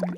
[0.00, 0.08] Zack,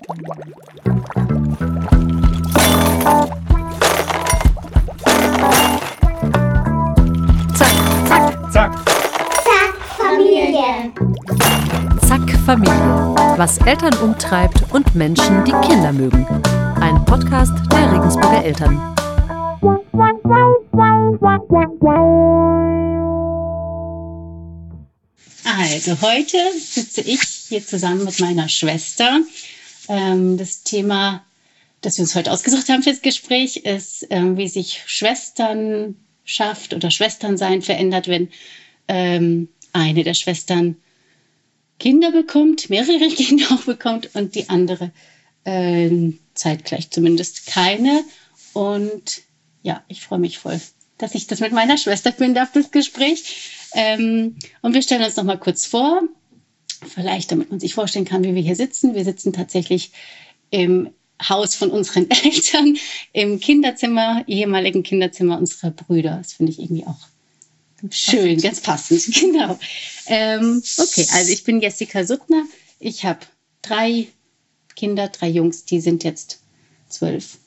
[8.07, 8.73] zack, Zack.
[9.43, 10.93] Zack, Familie.
[12.07, 13.15] zack, Familie.
[13.37, 16.25] Was Eltern umtreibt und Menschen, die Kinder mögen.
[16.81, 18.81] Ein Podcast der Regensburger Eltern.
[25.45, 29.21] Also heute sitze ich hier zusammen mit meiner Schwester.
[29.93, 31.23] Ähm, das Thema,
[31.83, 37.61] das wir uns heute ausgesucht haben fürs Gespräch, ist, ähm, wie sich Schwesternschaft oder Schwesternsein
[37.61, 38.31] verändert, wenn
[38.89, 40.77] ähm, eine der Schwestern
[41.79, 44.93] Kinder bekommt, mehrere Kinder auch bekommt und die andere
[45.45, 48.03] ähm, zeitgleich zumindest keine.
[48.55, 49.21] Und
[49.63, 50.59] ja, ich freue mich voll,
[50.97, 53.51] dass ich das mit meiner Schwester finden darf, das Gespräch.
[53.75, 56.03] Ähm, und wir stellen uns noch mal kurz vor,
[56.87, 58.95] vielleicht damit man sich vorstellen kann, wie wir hier sitzen.
[58.95, 59.93] Wir sitzen tatsächlich
[60.51, 60.91] im
[61.29, 62.77] Haus von unseren Eltern,
[63.13, 66.19] im Kinderzimmer, ehemaligen Kinderzimmer unserer Brüder.
[66.19, 66.99] Das finde ich irgendwie auch
[67.91, 69.03] schön, ganz passend.
[69.21, 69.59] Genau.
[70.07, 72.45] Ähm, okay, also ich bin Jessica Suttner.
[72.79, 73.21] Ich habe
[73.63, 74.09] drei
[74.75, 76.41] Kinder, drei Jungs, die sind jetzt
[76.89, 77.39] zwölf,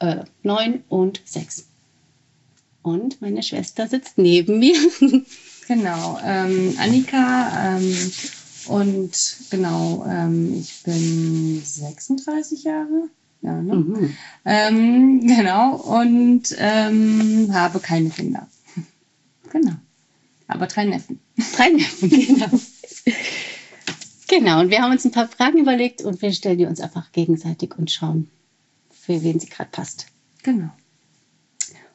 [0.00, 1.66] äh, neun und sechs.
[2.82, 4.76] Und meine Schwester sitzt neben mir.
[5.68, 8.12] Genau, ähm, Annika ähm,
[8.66, 13.08] und genau, ähm, ich bin 36 Jahre.
[13.42, 13.74] Ja, ne?
[13.74, 14.16] Mhm.
[14.44, 18.46] ähm, genau, und ähm, habe keine Kinder.
[19.50, 19.72] Genau.
[20.46, 21.20] Aber drei Neffen.
[21.56, 22.50] Drei Neffen, genau.
[24.28, 27.12] genau, und wir haben uns ein paar Fragen überlegt und wir stellen die uns einfach
[27.12, 28.30] gegenseitig und schauen,
[28.90, 30.06] für wen sie gerade passt.
[30.42, 30.70] Genau.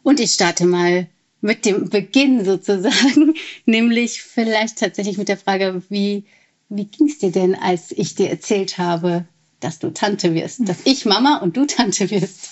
[0.03, 1.07] Und ich starte mal
[1.41, 6.25] mit dem Beginn sozusagen, nämlich vielleicht tatsächlich mit der Frage, wie,
[6.69, 9.25] wie ging es dir denn, als ich dir erzählt habe,
[9.59, 12.49] dass du Tante wirst, dass ich Mama und du Tante wirst?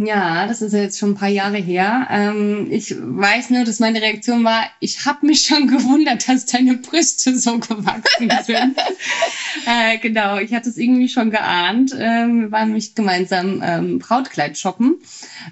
[0.00, 2.06] Ja, das ist ja jetzt schon ein paar Jahre her.
[2.10, 6.76] Ähm, ich weiß nur, dass meine Reaktion war, ich habe mich schon gewundert, dass deine
[6.76, 8.76] Brüste so gewachsen sind.
[9.66, 11.96] äh, genau, ich hatte es irgendwie schon geahnt.
[11.98, 15.00] Ähm, wir waren nämlich gemeinsam ähm, Brautkleid shoppen.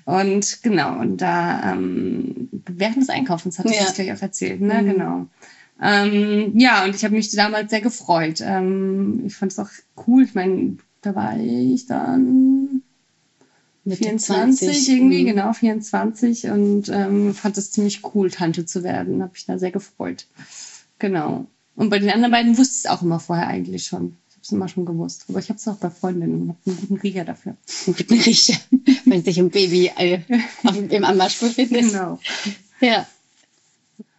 [0.04, 3.84] Und genau, und da ähm, während des Einkaufens hatte ich Ja.
[3.84, 4.60] das gleich auch erzählt.
[4.60, 4.80] Ne?
[4.82, 4.86] Mhm.
[4.92, 5.26] Genau.
[5.80, 8.40] Ähm, ja, und ich habe mich damals sehr gefreut.
[8.40, 9.68] Ähm, ich fand es auch
[10.06, 10.22] cool.
[10.24, 12.82] Ich meine, da war ich dann
[13.84, 14.88] Mitte 24 20.
[14.88, 15.26] irgendwie, Mhm.
[15.26, 19.22] genau, 24 und ähm, fand es ziemlich cool, Tante zu werden.
[19.22, 20.26] Habe mich da sehr gefreut.
[20.98, 21.46] Genau.
[21.76, 24.16] Und bei den anderen beiden wusste ich es auch immer vorher eigentlich schon.
[24.30, 25.26] Ich habe es immer schon gewusst.
[25.28, 27.54] Aber ich habe es auch bei Freundinnen und habe einen guten Riecher dafür.
[27.86, 28.56] Mit einem Riecher,
[29.04, 30.20] wenn sich ein Baby äh,
[30.64, 31.82] auf, im Anmarsch befindet.
[31.82, 32.18] Genau.
[32.80, 33.06] Ja.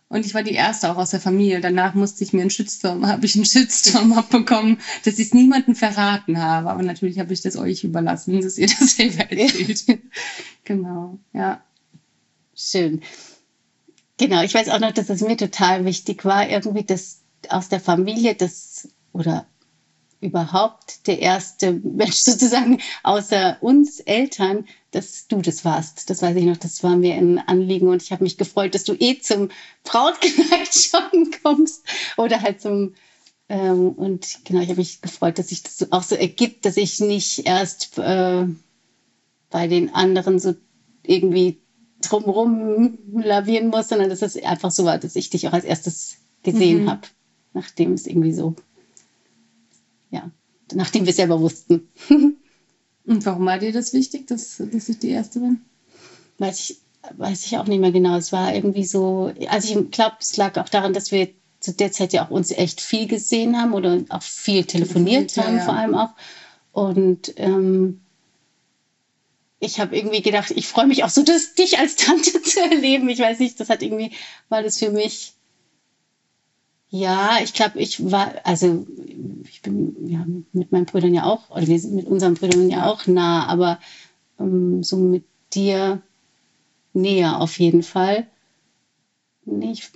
[0.10, 1.60] Und ich war die erste auch aus der Familie.
[1.60, 5.76] Danach musste ich mir einen Shitstorm, habe ich einen Shitstorm abbekommen, dass ich es niemandem
[5.76, 6.70] verraten habe.
[6.70, 10.02] Aber natürlich habe ich das euch überlassen, dass ihr das selber erzählt.
[10.64, 11.62] genau, ja.
[12.56, 13.02] Schön.
[14.18, 17.80] Genau, ich weiß auch noch, dass es mir total wichtig war, irgendwie das aus der
[17.80, 19.46] Familie, das oder
[20.22, 26.10] überhaupt der erste Mensch sozusagen außer uns Eltern, dass du das warst.
[26.10, 28.84] Das weiß ich noch, das war mir ein Anliegen und ich habe mich gefreut, dass
[28.84, 29.50] du eh zum
[29.84, 31.84] Brautkleid schon kommst
[32.18, 32.94] oder halt zum
[33.50, 37.00] ähm, und genau, ich habe mich gefreut, dass sich das auch so ergibt, dass ich
[37.00, 38.46] nicht erst äh,
[39.50, 40.54] bei den anderen so
[41.04, 41.58] irgendwie
[42.02, 46.18] drumherum lavieren muss, sondern dass es einfach so war, dass ich dich auch als erstes
[46.44, 46.90] gesehen Mhm.
[46.90, 47.02] habe,
[47.54, 48.54] nachdem es irgendwie so,
[50.12, 50.30] ja,
[50.74, 51.88] nachdem wir es selber wussten.
[53.08, 55.62] Und warum war dir das wichtig, dass, dass ich die Erste bin?
[56.38, 56.78] weiß ich,
[57.18, 58.16] weiß ich auch nicht mehr genau.
[58.16, 61.30] Es war irgendwie so, also ich glaube, es lag auch daran, dass wir
[61.60, 65.44] zu der Zeit ja auch uns echt viel gesehen haben oder auch viel telefoniert ja,
[65.44, 65.64] haben, ja.
[65.64, 66.12] vor allem auch.
[66.72, 68.02] Und ähm,
[69.60, 73.10] ich habe irgendwie gedacht, ich freue mich auch so, das, dich als Tante zu erleben.
[73.10, 74.12] Ich weiß nicht, das hat irgendwie,
[74.50, 75.34] war das für mich,
[76.90, 78.86] ja, ich glaube, ich war, also
[79.48, 82.90] ich bin ja mit meinen Brüdern ja auch, oder wir sind mit unseren Brüdern ja
[82.90, 83.80] auch nah, aber
[84.40, 85.24] ähm, so mit
[85.54, 86.02] dir
[86.94, 88.26] näher auf jeden Fall.
[89.46, 89.90] Nee, ich,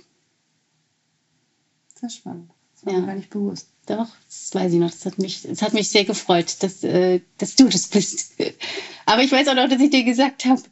[2.00, 2.50] Sehr spannend.
[2.74, 3.00] Das war Ja.
[3.00, 3.68] mir gar nicht bewusst.
[3.86, 4.90] doch, das weiß ich noch.
[4.90, 8.34] Das hat mich, das hat mich sehr gefreut, dass, äh, dass du das bist.
[9.06, 10.62] Aber ich weiß auch noch, dass ich dir gesagt habe,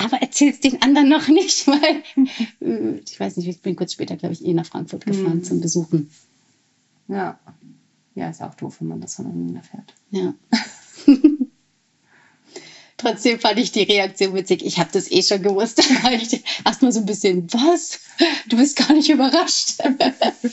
[0.00, 2.02] aber erzähl's den anderen noch nicht, weil
[3.04, 5.44] ich weiß nicht, ich bin kurz später, glaube ich, eh nach Frankfurt gefahren Mhm.
[5.44, 6.08] zum Besuchen.
[7.08, 7.36] Ja.
[8.18, 9.94] Ja, ist auch doof, wenn man das von anderen erfährt.
[10.10, 10.34] Ja.
[12.96, 14.66] Trotzdem fand ich die Reaktion witzig.
[14.66, 15.78] Ich habe das eh schon gewusst.
[15.88, 18.00] Da war ich erstmal so ein bisschen, was?
[18.48, 19.78] Du bist gar nicht überrascht.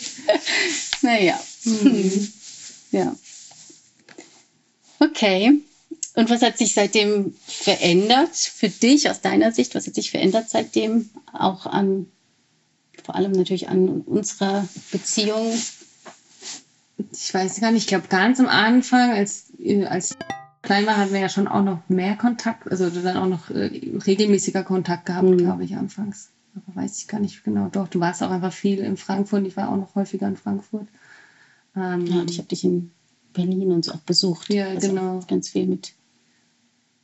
[1.01, 1.39] naja.
[1.63, 2.33] Mhm.
[2.91, 3.15] Ja.
[4.99, 5.59] Okay.
[6.13, 9.73] Und was hat sich seitdem verändert für dich aus deiner Sicht?
[9.73, 12.11] Was hat sich verändert seitdem auch an,
[13.03, 15.59] vor allem natürlich an unserer Beziehung?
[17.11, 19.51] Ich weiß gar nicht, ich glaube ganz am Anfang, als,
[19.87, 20.17] als ich
[20.61, 23.65] klein war, hatten wir ja schon auch noch mehr Kontakt, also dann auch noch äh,
[24.05, 25.37] regelmäßiger Kontakt gehabt, Mhm.
[25.37, 26.31] glaube ich, anfangs.
[26.55, 27.67] Aber weiß ich gar nicht genau.
[27.69, 29.45] Doch, du warst auch einfach viel in Frankfurt.
[29.45, 30.87] Ich war auch noch häufiger in Frankfurt.
[31.75, 32.91] Ähm, Ja, und ich habe dich in
[33.33, 34.49] Berlin und so auch besucht.
[34.53, 35.19] Ja, Also genau.
[35.27, 35.93] Ganz viel mit.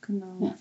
[0.00, 0.38] Genau.
[0.40, 0.54] Ja.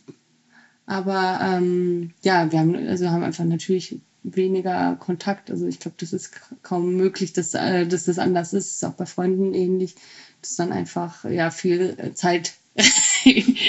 [0.85, 5.49] Aber ähm, ja, wir haben, also haben einfach natürlich weniger Kontakt.
[5.49, 6.31] Also ich glaube, das ist
[6.61, 8.75] kaum möglich, dass, äh, dass das anders ist.
[8.75, 9.95] Ist auch bei Freunden ähnlich,
[10.41, 12.53] dass dann einfach ja viel äh, Zeit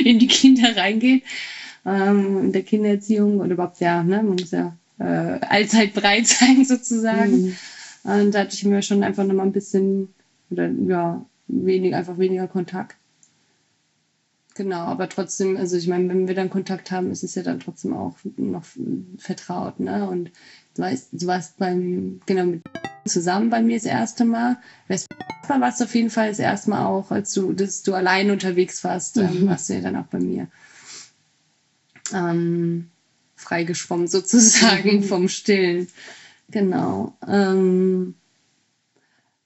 [0.04, 1.24] in die Kinder reingeht.
[1.84, 6.64] Ähm, in der Kindererziehung und überhaupt ja, ne, man muss ja äh, allzeit bereit sein
[6.64, 7.42] sozusagen.
[7.42, 7.56] Mhm.
[8.04, 10.08] Und da hatte ich mir schon einfach nochmal ein bisschen,
[10.50, 12.96] oder ja, wenig, einfach weniger Kontakt.
[14.54, 17.60] Genau, aber trotzdem, also ich meine, wenn wir dann Kontakt haben, ist es ja dann
[17.60, 18.64] trotzdem auch noch
[19.16, 20.06] vertraut, ne?
[20.08, 20.30] Und
[20.74, 22.62] du weißt, du warst beim, genau, mit
[23.06, 24.58] zusammen bei mir das erste Mal.
[25.48, 28.30] Mal warst du auf jeden Fall das erste Mal auch, als du, dass du allein
[28.30, 29.46] unterwegs warst, ähm, Mhm.
[29.48, 30.48] warst du ja dann auch bei mir.
[32.12, 32.90] Ähm,
[33.36, 35.02] freigeschwommen sozusagen Mhm.
[35.04, 35.88] vom Stillen.
[36.50, 37.16] Genau.
[37.26, 38.14] Ähm,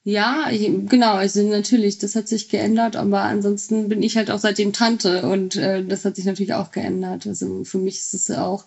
[0.08, 4.72] ja, genau, also natürlich, das hat sich geändert, aber ansonsten bin ich halt auch seitdem
[4.72, 7.26] Tante und äh, das hat sich natürlich auch geändert.
[7.26, 8.66] Also für mich ist es auch,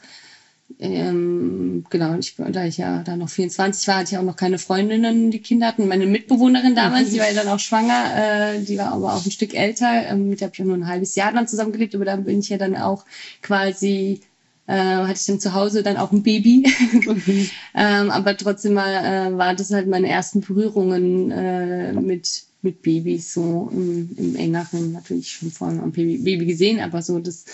[0.79, 4.57] ähm, genau, ich, da ich ja da noch 24 war, hatte ich auch noch keine
[4.57, 5.87] Freundinnen, die Kinder hatten.
[5.87, 9.31] Meine Mitbewohnerin damals, die war ja dann auch schwanger, äh, die war aber auch ein
[9.31, 12.03] Stück älter, ähm, mit der habe ich auch nur ein halbes Jahr dann zusammengelebt, aber
[12.03, 13.05] dann bin ich ja dann auch
[13.41, 14.19] quasi
[14.69, 16.63] äh, hatte ich dann zu Hause dann auch ein Baby.
[17.75, 23.33] ähm, aber trotzdem mal äh, war das halt meine ersten Berührungen äh, mit, mit Babys,
[23.33, 27.45] so im, im engeren, natürlich schon vorher am Baby, Baby gesehen, aber so das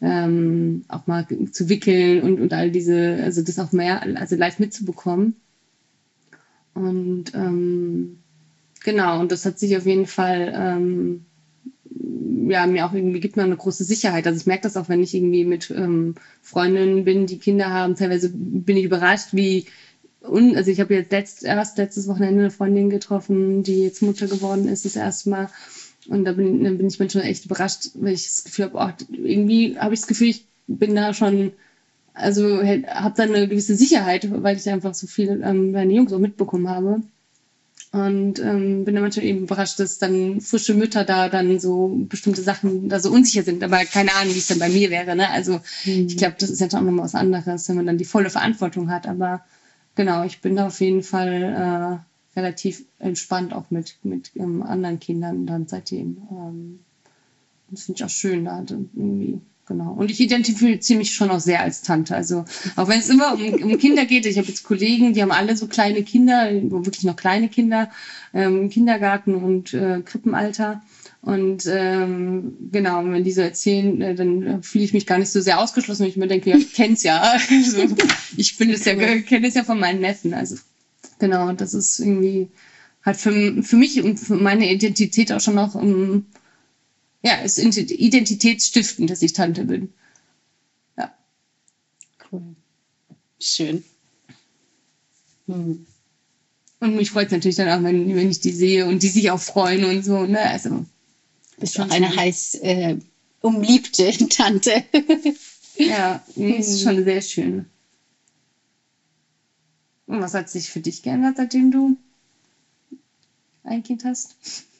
[0.00, 4.58] ähm, auch mal zu wickeln und, und all diese, also das auch mehr, also live
[4.58, 5.36] mitzubekommen.
[6.72, 8.18] Und ähm,
[8.82, 11.26] genau, und das hat sich auf jeden Fall ähm,
[12.48, 14.26] ja, mir auch irgendwie gibt mir eine große Sicherheit.
[14.26, 17.96] Also ich merke das auch, wenn ich irgendwie mit ähm, Freundinnen bin, die Kinder haben.
[17.96, 19.66] Teilweise bin ich überrascht, wie
[20.22, 24.26] un also ich habe jetzt letzt, erst letztes Wochenende eine Freundin getroffen, die jetzt Mutter
[24.26, 25.48] geworden ist, das erste Mal.
[26.08, 29.04] Und da bin, dann bin ich manchmal echt überrascht, weil ich das Gefühl habe, oh,
[29.12, 31.52] irgendwie habe ich das Gefühl, ich bin da schon,
[32.14, 36.18] also habe da eine gewisse Sicherheit, weil ich einfach so viel ähm, meine Jungs auch
[36.18, 37.02] mitbekommen habe.
[37.92, 42.40] Und ähm, bin dann manchmal eben überrascht, dass dann frische Mütter da dann so bestimmte
[42.40, 43.62] Sachen da so unsicher sind.
[43.62, 45.14] Aber keine Ahnung, wie es dann bei mir wäre.
[45.14, 45.28] Ne?
[45.28, 48.30] Also ich glaube, das ist ja schon nochmal was anderes, wenn man dann die volle
[48.30, 49.06] Verantwortung hat.
[49.06, 49.44] Aber
[49.94, 52.02] genau, ich bin da auf jeden Fall
[52.34, 56.16] äh, relativ entspannt auch mit, mit ähm, anderen Kindern dann seitdem.
[56.30, 56.80] Ähm,
[57.68, 59.40] das finde ich auch schön, da dann irgendwie
[59.72, 59.92] Genau.
[59.92, 62.14] Und ich identifiziere mich schon auch sehr als Tante.
[62.14, 62.44] Also
[62.76, 65.56] auch wenn es immer um, um Kinder geht, ich habe jetzt Kollegen, die haben alle
[65.56, 67.88] so kleine Kinder, wirklich noch kleine Kinder,
[68.34, 70.82] ähm, Kindergarten und äh, Krippenalter.
[71.22, 75.40] Und ähm, genau, wenn die so erzählen, äh, dann fühle ich mich gar nicht so
[75.40, 77.22] sehr ausgeschlossen, weil ich mir denke, ja, ich kenn's ja.
[77.50, 77.78] Also,
[78.36, 80.34] ich bin es ja, kenne es ja von meinen Neffen.
[80.34, 80.56] Also
[81.18, 82.48] genau, das ist irgendwie
[83.02, 86.26] hat für, für mich und für meine Identität auch schon noch um,
[87.22, 89.92] ja, ist identitätsstiftend, dass ich Tante bin.
[90.96, 91.12] Ja.
[92.30, 92.56] Cool.
[93.38, 93.84] Schön.
[95.46, 95.86] Hm.
[96.80, 99.30] Und mich freut es natürlich dann auch, wenn, wenn ich die sehe und die sich
[99.30, 100.24] auch freuen und so.
[100.26, 100.40] Ne?
[100.40, 100.84] Also,
[101.58, 102.96] Bist auch eine heiß äh,
[103.40, 104.82] umliebte Tante.
[105.76, 107.66] ja, nee, ist schon sehr schön.
[110.06, 111.96] Und was hat sich für dich geändert, seitdem du
[113.62, 114.34] ein Kind hast?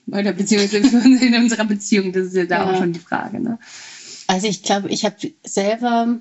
[0.06, 2.72] Oder beziehungsweise in unserer Beziehung, das ist ja da Ja.
[2.72, 3.40] auch schon die Frage.
[3.40, 3.58] Ne?
[4.26, 6.18] Also ich glaube, ich habe selber,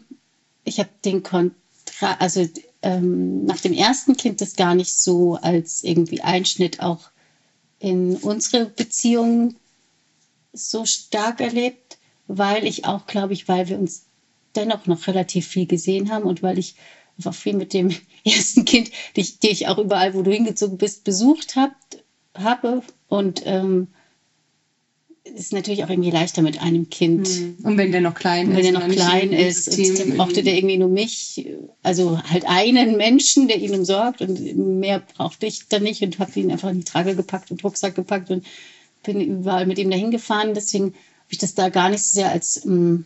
[0.64, 2.48] ich habe den Kontra, also
[2.82, 7.10] ähm, nach dem ersten Kind das gar nicht so als irgendwie Einschnitt auch
[7.80, 9.56] in unsere Beziehung
[10.54, 11.98] so stark erlebt,
[12.28, 14.04] weil ich auch, glaube ich, weil wir uns
[14.56, 16.76] dennoch noch relativ viel gesehen haben und weil ich
[17.18, 17.92] einfach viel mit dem
[18.26, 21.72] ersten Kind, dich, die ich auch überall, wo du hingezogen bist, besucht hab,
[22.36, 22.82] habe.
[23.08, 23.88] Und ähm,
[25.24, 27.28] es ist natürlich auch irgendwie leichter mit einem Kind.
[27.64, 28.58] Und wenn der noch klein Und ist.
[28.58, 31.48] wenn er noch klein ist, System dann brauchte der irgendwie nur mich,
[31.84, 36.40] also halt einen Menschen, der ihn umsorgt und mehr brauchte ich dann nicht und habe
[36.40, 38.46] ihn einfach in die Trage gepackt und Rucksack gepackt und
[39.04, 40.54] bin überall mit ihm dahin gefahren.
[40.54, 43.06] Deswegen habe ich das da gar nicht so sehr als, ähm,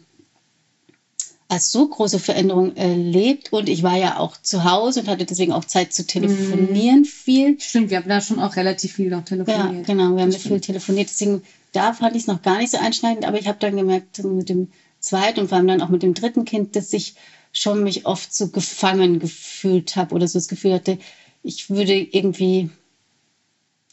[1.47, 3.53] als so große Veränderung erlebt.
[3.53, 7.59] Und ich war ja auch zu Hause und hatte deswegen auch Zeit zu telefonieren viel.
[7.59, 9.85] Stimmt, wir haben da schon auch relativ viel noch Ja, telefoniert.
[9.85, 11.09] genau, wir haben viel telefoniert.
[11.09, 14.23] Deswegen da fand ich es noch gar nicht so einschneidend, aber ich habe dann gemerkt,
[14.23, 17.15] mit dem zweiten und vor allem dann auch mit dem dritten Kind, dass ich
[17.51, 20.97] schon mich oft so gefangen gefühlt habe oder so das Gefühl hatte,
[21.43, 22.69] ich würde irgendwie,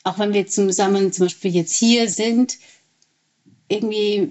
[0.05, 2.57] auch wenn wir zusammen zum Beispiel jetzt hier sind,
[3.69, 4.31] irgendwie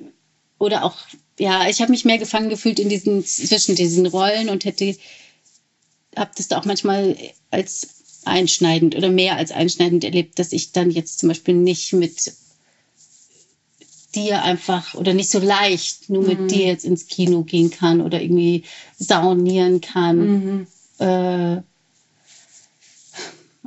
[0.60, 0.96] oder auch,
[1.42, 4.96] ja, ich habe mich mehr gefangen gefühlt in diesen, zwischen diesen Rollen und hätte,
[6.16, 7.18] habe das da auch manchmal
[7.50, 7.88] als
[8.26, 12.34] einschneidend oder mehr als einschneidend erlebt, dass ich dann jetzt zum Beispiel nicht mit
[14.14, 16.48] dir einfach oder nicht so leicht nur mit Mhm.
[16.48, 18.64] dir jetzt ins Kino gehen kann oder irgendwie
[19.00, 20.18] saunieren kann.
[20.20, 20.68] Mhm.
[21.00, 21.62] Äh,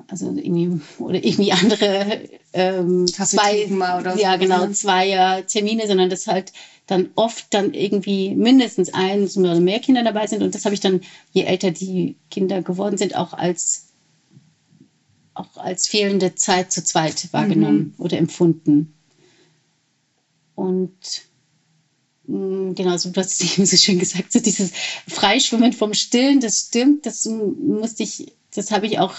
[0.09, 2.21] also irgendwie, oder irgendwie andere
[2.53, 4.73] ähm, zwei, oder ja so, genau, ne?
[4.73, 6.53] Zweier Termine, sondern dass halt
[6.87, 10.43] dann oft dann irgendwie mindestens eins oder mehr Kinder dabei sind.
[10.43, 11.01] Und das habe ich dann,
[11.33, 13.87] je älter die Kinder geworden sind, auch als
[15.35, 18.95] auch als fehlende Zeit zu zweit wahrgenommen oder empfunden.
[20.55, 20.93] Und
[22.27, 24.71] mh, genau, so du hast es eben so schön gesagt, so dieses
[25.09, 29.15] Freischwimmen vom Stillen, das stimmt, das musste ich, das habe ich auch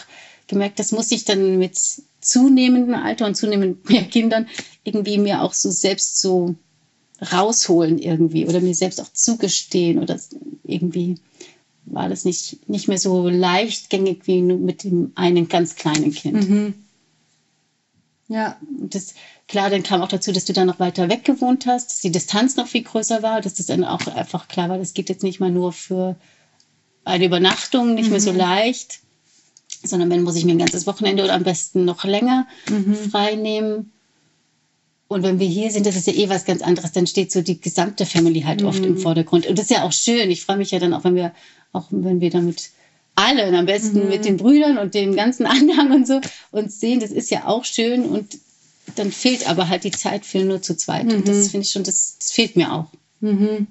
[0.48, 1.80] gemerkt, das muss ich dann mit
[2.22, 4.48] zunehmendem Alter und zunehmend mehr Kindern
[4.84, 6.56] irgendwie mir auch so selbst so
[7.32, 10.20] rausholen irgendwie oder mir selbst auch zugestehen oder
[10.64, 11.16] irgendwie
[11.86, 16.50] war das nicht, nicht mehr so leichtgängig wie mit dem einen ganz kleinen Kind.
[16.50, 16.74] Mhm.
[18.28, 19.14] Ja, Und das,
[19.48, 22.12] klar, dann kam auch dazu, dass du dann noch weiter weg gewohnt hast, dass die
[22.12, 25.22] Distanz noch viel größer war, dass das dann auch einfach klar war, das geht jetzt
[25.22, 26.16] nicht mal nur für
[27.04, 29.02] eine Übernachtung, nicht mehr so leicht,
[29.88, 32.48] sondern wenn muss ich mir ein ganzes Wochenende oder am besten noch länger
[33.12, 33.92] frei nehmen.
[35.08, 37.42] Und wenn wir hier sind, das ist ja eh was ganz anderes, dann steht so
[37.42, 39.46] die gesamte Family halt oft im Vordergrund.
[39.46, 40.32] Und das ist ja auch schön.
[40.32, 41.32] Ich freue mich ja dann auch, wenn wir,
[41.74, 42.72] auch wenn wir damit
[43.16, 47.12] allen, am besten mit den Brüdern und dem ganzen Anhang und so, uns sehen, das
[47.12, 48.38] ist ja auch schön und
[48.96, 51.12] dann fehlt aber halt die Zeit für nur zu zweit.
[51.12, 52.88] Und das finde ich schon, das, das fehlt mir auch.
[53.20, 53.68] Mhm.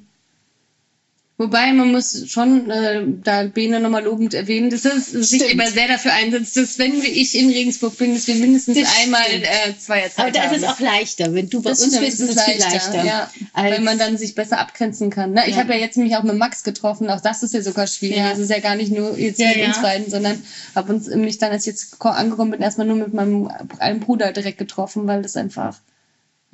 [1.36, 5.88] Wobei man muss schon äh, da Bene nochmal lobend erwähnen, dass es sich immer sehr
[5.88, 9.76] dafür einsetzt, dass wenn wir ich in Regensburg bin, dass wir mindestens Das einmal äh,
[9.76, 11.34] Zweierzeit Aber da ist es auch leichter.
[11.34, 13.04] Wenn du bei Das uns bist, ist es viel leichter.
[13.04, 15.32] Ja, weil man dann sich besser abgrenzen kann.
[15.32, 15.42] Ne?
[15.48, 15.62] Ich Ja.
[15.62, 18.18] habe ja jetzt mich auch mit Max getroffen, auch das ist ja sogar schwierig.
[18.18, 18.30] Ja.
[18.30, 20.40] Es ist ja gar nicht nur jetzt mit uns beiden, sondern
[20.76, 23.50] habe uns mich dann, als ich jetzt ko- angekommen bin, erstmal nur mit meinem
[23.80, 25.80] einen Bruder direkt getroffen, weil das einfach,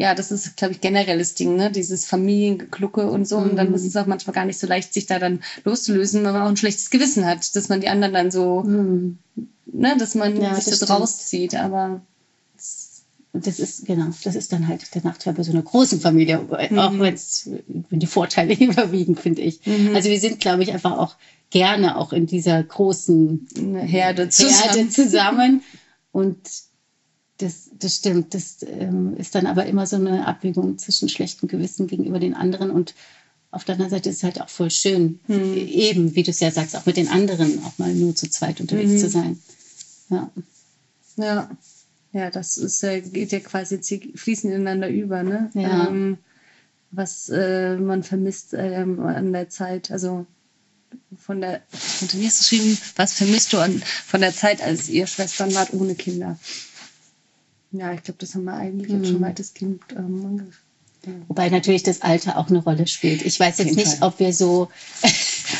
[0.01, 1.71] ja, das ist, glaube ich, generelles Ding, ne?
[1.71, 3.37] Dieses Familiengeklucke und so.
[3.37, 3.57] Und Mhm.
[3.57, 6.43] dann ist es auch manchmal gar nicht so leicht, sich da dann loszulösen, weil man
[6.43, 9.19] auch ein schlechtes Gewissen hat, dass man die anderen dann so, Hm.
[9.67, 10.91] ne, dass man Ja, sich das stimmt.
[10.91, 11.55] rauszieht.
[11.55, 12.01] Aber
[13.33, 16.99] das ist, genau, das ist dann halt der Nachteil bei so einer großen Familie, auch
[16.99, 17.49] wenn's,
[17.91, 19.61] wenn die Vorteile überwiegen, finde ich.
[19.95, 21.15] Also wir sind, glaube ich, einfach auch
[21.51, 24.91] gerne auch in dieser großen Herde Herde zusammen.
[24.91, 25.63] zusammen.
[26.13, 26.39] Und
[27.43, 28.35] das, das stimmt.
[28.35, 32.71] Das ähm, ist dann aber immer so eine Abwägung zwischen schlechtem Gewissen gegenüber den anderen.
[32.71, 32.95] Und
[33.51, 36.51] auf der anderen Seite ist es halt auch voll schön, eben, wie du es ja
[36.51, 39.41] sagst, auch mit den anderen auch mal nur zu zweit unterwegs zu sein.
[40.09, 40.31] Ja.
[41.17, 41.51] Ja,
[42.13, 43.79] ja, das ist geht ja quasi
[44.15, 45.51] fließend ineinander über, ne?
[45.55, 45.89] Ja.
[45.89, 46.19] Ähm,
[46.91, 50.27] was äh, man vermisst ähm, an der Zeit, also
[51.17, 51.63] von der,
[52.01, 55.55] unter mir hast du geschrieben, was vermisst du an, von der Zeit, als ihr Schwestern
[55.55, 56.39] wart ohne Kinder?
[57.73, 60.53] Ja, ich glaube, das haben wir eigentlich jetzt schon weitestgehend ähm, ange-
[61.29, 63.23] Wobei natürlich das Alter auch eine Rolle spielt.
[63.25, 64.69] Ich weiß jetzt nicht, ob wir so,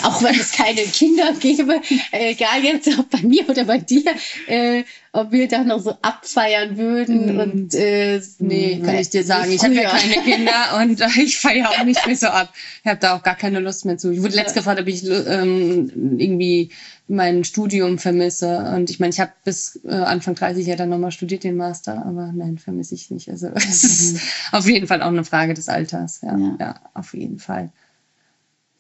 [0.03, 1.81] auch wenn es keine Kinder gäbe,
[2.13, 4.05] äh, egal jetzt ob bei mir oder bei dir,
[4.47, 7.41] äh, ob wir da noch so abfeiern würden Mm.
[7.41, 9.51] und äh, Nee, kann ich dir sagen.
[9.51, 12.53] Ich habe ja keine Kinder und äh, ich feiere auch nicht mehr so ab.
[12.83, 14.11] Ich habe da auch gar keine Lust mehr zu.
[14.13, 16.71] Ich wurde letzt gefragt, ob ich ähm, irgendwie
[17.09, 18.73] mein Studium vermisse.
[18.77, 22.07] Und ich meine, ich habe bis äh, Anfang 30 ja dann nochmal studiert, den Master,
[22.07, 23.29] aber nein, vermisse ich nicht.
[23.29, 24.21] Also es ist
[24.53, 26.21] auf jeden Fall auch eine Frage des Alters.
[26.23, 26.57] Ja, Ja.
[26.61, 26.81] ja.
[26.95, 27.71] auf jeden Fall.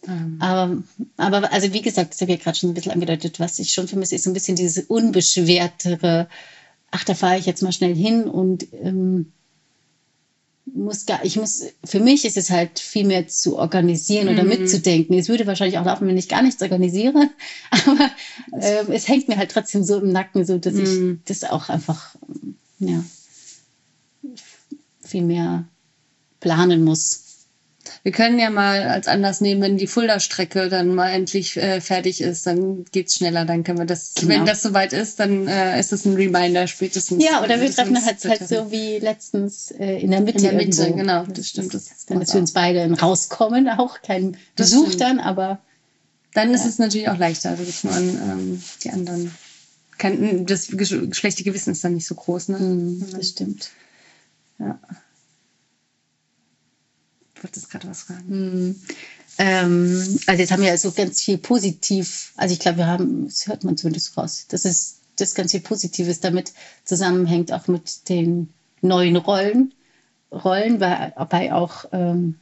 [0.08, 0.82] Ähm, Aber,
[1.16, 3.72] aber also wie gesagt, das habe ich ja gerade schon ein bisschen angedeutet, was ich
[3.72, 6.28] schon vermisse, ist so ein bisschen diese unbeschwertere,
[6.90, 9.32] ach, da fahre ich jetzt mal schnell hin und ähm,
[10.72, 15.18] muss gar, ich muss, für mich ist es halt viel mehr zu organisieren oder mitzudenken.
[15.18, 17.28] Es würde wahrscheinlich auch laufen, wenn ich gar nichts organisiere,
[17.70, 18.10] aber
[18.60, 22.14] ähm, es hängt mir halt trotzdem so im Nacken, so dass ich das auch einfach,
[22.78, 23.02] ja,
[25.02, 25.64] viel mehr
[26.40, 27.29] planen muss.
[28.02, 32.20] Wir können ja mal als Anlass nehmen, wenn die Fulda-Strecke dann mal endlich äh, fertig
[32.20, 33.44] ist, dann geht's schneller.
[33.44, 34.28] Dann können wir das, Genau.
[34.34, 37.22] wenn das soweit ist, dann äh, ist das ein Reminder spätestens.
[37.24, 40.38] Ja, oder wir treffen halt, halt so wie letztens äh, in der Mitte.
[40.38, 40.98] In der Mitte, irgendwo.
[40.98, 45.60] genau, das stimmt, das dann, dass wir uns beide rauskommen, auch kein Besuch dann, aber
[46.34, 49.34] Dann ist es natürlich auch leichter, also dass man ähm, die anderen.
[49.98, 50.68] Kann, das
[51.12, 52.58] schlechte Gewissen ist dann nicht so groß, ne?
[52.58, 53.70] mm, das stimmt.
[54.58, 54.78] Ja.
[57.42, 58.28] Wolltest gerade was fragen.
[58.28, 58.80] Hm.
[59.38, 63.46] Ähm, also jetzt haben wir also ganz viel positiv, also ich glaube, wir haben, das
[63.46, 66.52] hört man zumindest raus, dass es das ganz viel Positives damit
[66.84, 69.74] zusammenhängt, auch mit den neuen Rollen,
[70.32, 72.38] Rollen, bei, bei auch, ähm,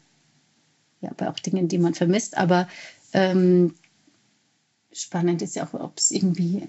[1.00, 2.36] ja, bei auch Dingen, die man vermisst.
[2.36, 2.68] Aber
[3.12, 3.74] ähm,
[4.92, 6.66] spannend ist ja auch, ob es irgendwie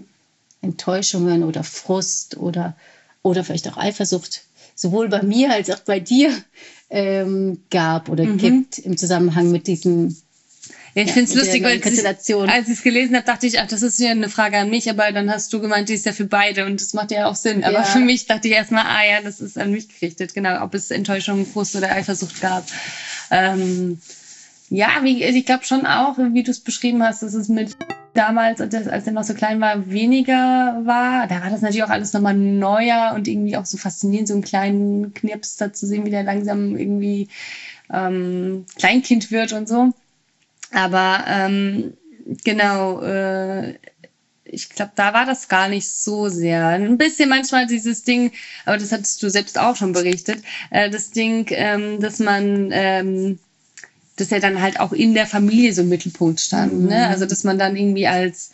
[0.61, 2.75] Enttäuschungen oder Frust oder,
[3.21, 4.43] oder vielleicht auch Eifersucht
[4.79, 6.31] sowohl bei mir als auch bei dir
[6.89, 8.37] ähm, gab oder Mhm.
[8.37, 10.15] gibt im Zusammenhang mit diesem
[10.95, 13.59] Ja, ich Ja, finde es lustig, weil ich, als ich es gelesen habe, dachte ich,
[13.59, 16.05] ach, das ist ja eine Frage an mich, aber dann hast du gemeint, die ist
[16.05, 17.63] ja für beide und das macht ja auch Sinn.
[17.63, 17.83] Aber Ja.
[17.83, 20.89] für mich dachte ich erstmal, ah ja, das ist an mich gerichtet, genau, ob es
[20.89, 22.65] Enttäuschung, Frust oder Eifersucht gab.
[23.31, 23.99] Ähm,
[24.69, 27.75] ja, wie, ich glaube schon auch, wie du es beschrieben hast, dass es mit
[28.13, 31.27] damals, als als er noch so klein war, weniger war.
[31.27, 34.43] Da war das natürlich auch alles nochmal neuer und irgendwie auch so faszinierend, so einen
[34.43, 37.27] kleinen Knirps da zu sehen, wie der langsam irgendwie
[37.91, 39.91] ähm, Kleinkind wird und so.
[40.71, 41.93] Aber ähm,
[42.43, 43.75] genau, äh,
[44.43, 46.67] ich glaube, da war das gar nicht so sehr.
[46.67, 48.31] Ein bisschen manchmal dieses Ding,
[48.65, 53.39] aber das hattest du selbst auch schon berichtet, äh, das Ding, ähm, dass man, ähm,
[54.19, 56.85] dass er dann halt auch in der Familie so im Mittelpunkt stand.
[56.85, 57.07] Ne?
[57.07, 58.51] Also dass man dann irgendwie als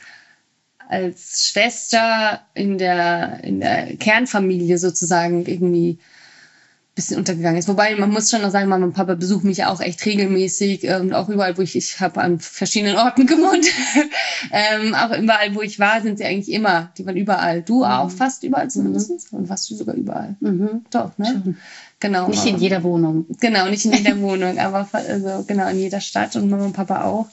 [0.88, 5.98] als Schwester in der in der Kernfamilie sozusagen irgendwie
[6.96, 7.68] bisschen untergegangen ist.
[7.68, 10.96] Wobei man muss schon noch sagen, Mama und Papa besuchen mich auch echt regelmäßig äh,
[10.96, 13.66] und auch überall, wo ich, ich habe an verschiedenen Orten gewohnt.
[14.52, 16.92] ähm, auch überall, wo ich war, sind sie eigentlich immer.
[16.98, 17.62] Die waren überall.
[17.62, 19.34] Du auch fast überall zumindest.
[19.34, 20.36] Und warst du sogar überall.
[20.40, 20.86] Mhm.
[20.90, 21.56] Doch, ne?
[22.00, 22.30] Genau.
[22.30, 23.26] Nicht in jeder Wohnung.
[23.42, 27.04] Genau, nicht in jeder Wohnung, aber also, genau in jeder Stadt und Mama und Papa
[27.04, 27.28] auch.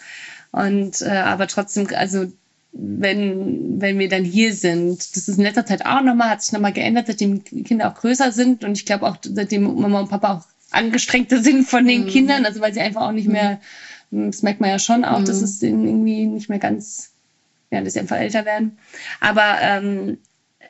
[0.50, 2.26] Und äh, aber trotzdem, also
[2.72, 6.52] wenn, wenn wir dann hier sind, das ist in letzter Zeit auch nochmal, hat sich
[6.52, 10.08] nochmal geändert, seitdem die Kinder auch größer sind und ich glaube auch, seitdem Mama und
[10.08, 13.60] Papa auch angestrengter sind von den Kindern, also weil sie einfach auch nicht mehr,
[14.10, 17.12] das merkt man ja schon auch, dass es irgendwie nicht mehr ganz,
[17.70, 18.78] ja, dass sie einfach älter werden.
[19.20, 20.16] Aber ähm,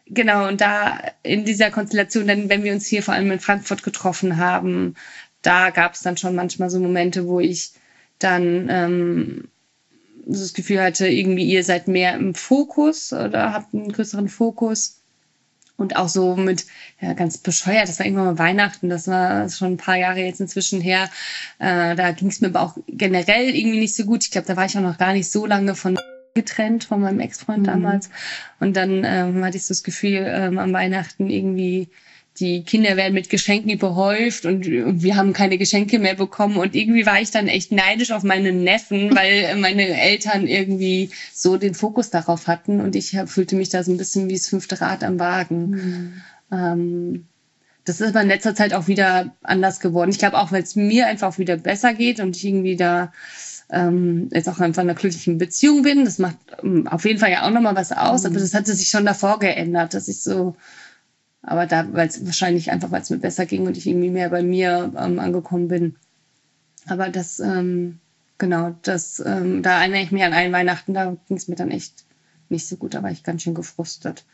[0.06, 3.84] genau, und da in dieser Konstellation, dann, wenn wir uns hier vor allem in Frankfurt
[3.84, 4.96] getroffen haben,
[5.42, 7.70] da gab es dann schon manchmal so Momente, wo ich
[8.18, 9.44] dann ähm,
[10.26, 14.98] das Gefühl hatte, irgendwie ihr seid mehr im Fokus oder habt einen größeren Fokus.
[15.78, 16.66] Und auch so mit,
[17.00, 20.40] ja, ganz bescheuert, das war irgendwann mal Weihnachten, das war schon ein paar Jahre jetzt
[20.40, 21.10] inzwischen her.
[21.58, 24.22] Äh, da ging es mir aber auch generell irgendwie nicht so gut.
[24.22, 25.98] Ich glaube, da war ich auch noch gar nicht so lange von
[26.34, 28.10] getrennt von meinem Ex-Freund damals.
[28.60, 31.88] Und dann ähm, hatte ich so das Gefühl, ähm, am Weihnachten irgendwie,
[32.40, 36.56] die Kinder werden mit Geschenken überhäuft und, und wir haben keine Geschenke mehr bekommen.
[36.56, 41.56] Und irgendwie war ich dann echt neidisch auf meine Neffen, weil meine Eltern irgendwie so
[41.56, 42.80] den Fokus darauf hatten.
[42.80, 46.22] Und ich fühlte mich da so ein bisschen wie das fünfte Rad am Wagen.
[46.50, 47.26] Ähm,
[47.84, 50.10] das ist aber in letzter Zeit auch wieder anders geworden.
[50.10, 53.12] Ich glaube auch, weil es mir einfach wieder besser geht und ich irgendwie da
[53.70, 56.04] ähm, jetzt auch einfach in einer glücklichen Beziehung bin.
[56.04, 58.88] Das macht ähm, auf jeden Fall ja auch nochmal was aus, aber das hatte sich
[58.88, 60.54] schon davor geändert, dass ich so,
[61.42, 64.30] aber da, weil es wahrscheinlich einfach, weil es mir besser ging und ich irgendwie mehr
[64.30, 65.96] bei mir ähm, angekommen bin.
[66.86, 67.98] Aber das, ähm,
[68.38, 71.70] genau, das, ähm, da erinnere ich mich an einen Weihnachten, da ging es mir dann
[71.70, 72.04] echt
[72.48, 74.24] nicht so gut, da war ich ganz schön gefrustet.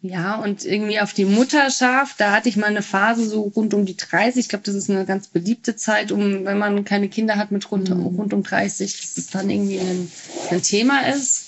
[0.00, 3.84] Ja, und irgendwie auf die Mutterschaft, da hatte ich mal eine Phase so rund um
[3.84, 4.38] die 30.
[4.38, 7.70] Ich glaube, das ist eine ganz beliebte Zeit, um, wenn man keine Kinder hat mit
[7.72, 10.10] rund, rund um 30, dass es dann irgendwie ein,
[10.50, 11.47] ein Thema ist.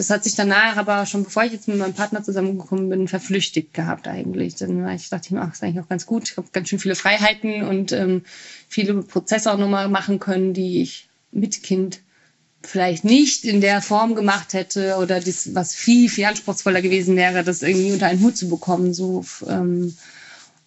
[0.00, 3.74] Das hat sich danach aber schon, bevor ich jetzt mit meinem Partner zusammengekommen bin, verflüchtigt
[3.74, 4.54] gehabt eigentlich.
[4.54, 6.30] Dann war ich, dachte ich mir, ach, ist eigentlich auch ganz gut.
[6.30, 8.22] Ich habe ganz schön viele Freiheiten und ähm,
[8.66, 12.00] viele Prozesse auch nochmal machen können, die ich mit Kind
[12.62, 17.44] vielleicht nicht in der Form gemacht hätte oder das, was viel, viel anspruchsvoller gewesen wäre,
[17.44, 18.94] das irgendwie unter einen Hut zu bekommen.
[18.94, 19.94] So, ähm,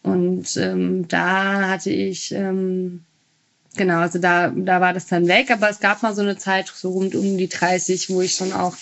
[0.03, 3.03] und ähm, da hatte ich, ähm,
[3.75, 6.71] genau, also da, da war das dann weg, aber es gab mal so eine Zeit,
[6.71, 8.75] so rund um die 30, wo ich schon auch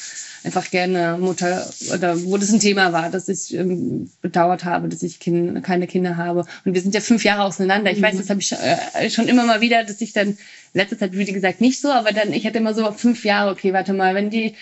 [0.43, 5.03] einfach gerne Mutter oder wo das ein Thema war, dass ich ähm, bedauert habe, dass
[5.03, 6.45] ich kind, keine Kinder habe.
[6.65, 7.91] Und wir sind ja fünf Jahre auseinander.
[7.91, 10.37] Ich weiß, das habe ich äh, schon immer mal wieder, dass ich dann
[10.73, 13.73] letzte Zeit, wie gesagt, nicht so, aber dann, ich hatte immer so fünf Jahre, okay,
[13.73, 14.55] warte mal, wenn die,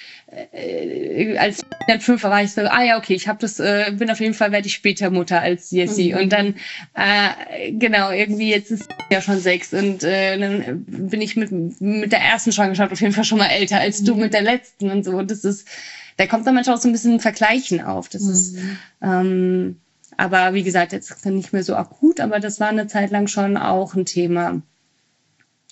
[0.51, 4.09] äh, als dann fünf war, ich so, ah ja, okay, ich habe das, äh, bin
[4.09, 6.15] auf jeden Fall, werde ich später Mutter als Jessie.
[6.15, 6.55] Und dann,
[6.95, 12.11] äh, genau, irgendwie jetzt ist ja schon sechs und äh, dann bin ich mit, mit
[12.11, 15.03] der ersten Schwangerschaft auf jeden Fall schon mal älter als du mit der letzten und
[15.03, 15.11] so.
[15.11, 15.67] Und das ist,
[16.17, 18.09] da kommt dann manchmal auch so ein bisschen ein Vergleichen auf.
[18.09, 18.57] Das ist,
[19.01, 19.77] ähm,
[20.17, 23.11] aber wie gesagt, jetzt ist dann nicht mehr so akut, aber das war eine Zeit
[23.11, 24.61] lang schon auch ein Thema.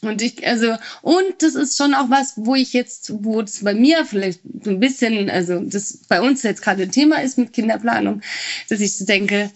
[0.02, 3.74] Und ich, also, und das ist schon auch was, wo ich jetzt, wo es bei
[3.74, 7.54] mir vielleicht so ein bisschen, also das bei uns jetzt gerade ein Thema ist mit
[7.54, 8.22] Kinderplanung,
[8.70, 9.52] dass ich so denke,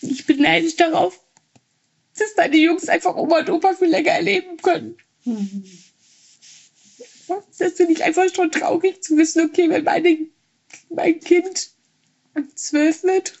[0.00, 1.20] ich bin neidisch darauf,
[2.18, 4.96] dass deine Jungs einfach Oma und Opa viel länger erleben können.
[7.58, 10.16] Das finde ich einfach schon traurig zu wissen, okay, wenn meine,
[10.88, 11.70] mein Kind
[12.54, 13.38] zwölf wird,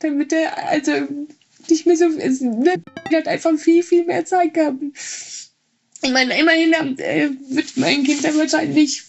[0.00, 0.92] dann wird er also
[1.68, 2.40] nicht mehr so, es
[3.10, 4.92] wird halt einfach viel, viel mehr Zeit haben.
[6.02, 9.02] Ich meine, immerhin äh, wird mein Kind dann wahrscheinlich,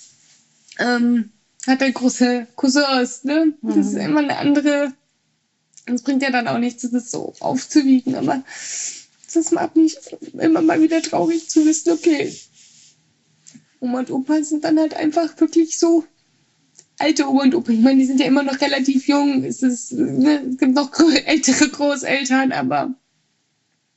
[0.79, 1.29] ähm,
[1.67, 3.53] hat er große Cousins, ne?
[3.61, 3.99] Das ist Mhm.
[3.99, 4.93] immer eine andere,
[5.85, 8.43] das bringt ja dann auch nichts, das so aufzuwiegen, aber
[9.33, 9.97] das macht mich
[10.33, 12.35] immer mal wieder traurig zu wissen, okay,
[13.79, 16.03] Oma und Opa sind dann halt einfach wirklich so
[16.99, 17.71] alte Oma und Opa.
[17.71, 19.43] Ich meine, die sind ja immer noch relativ jung.
[19.43, 20.91] Es, ist, ne, es gibt noch
[21.25, 22.93] ältere Großeltern, aber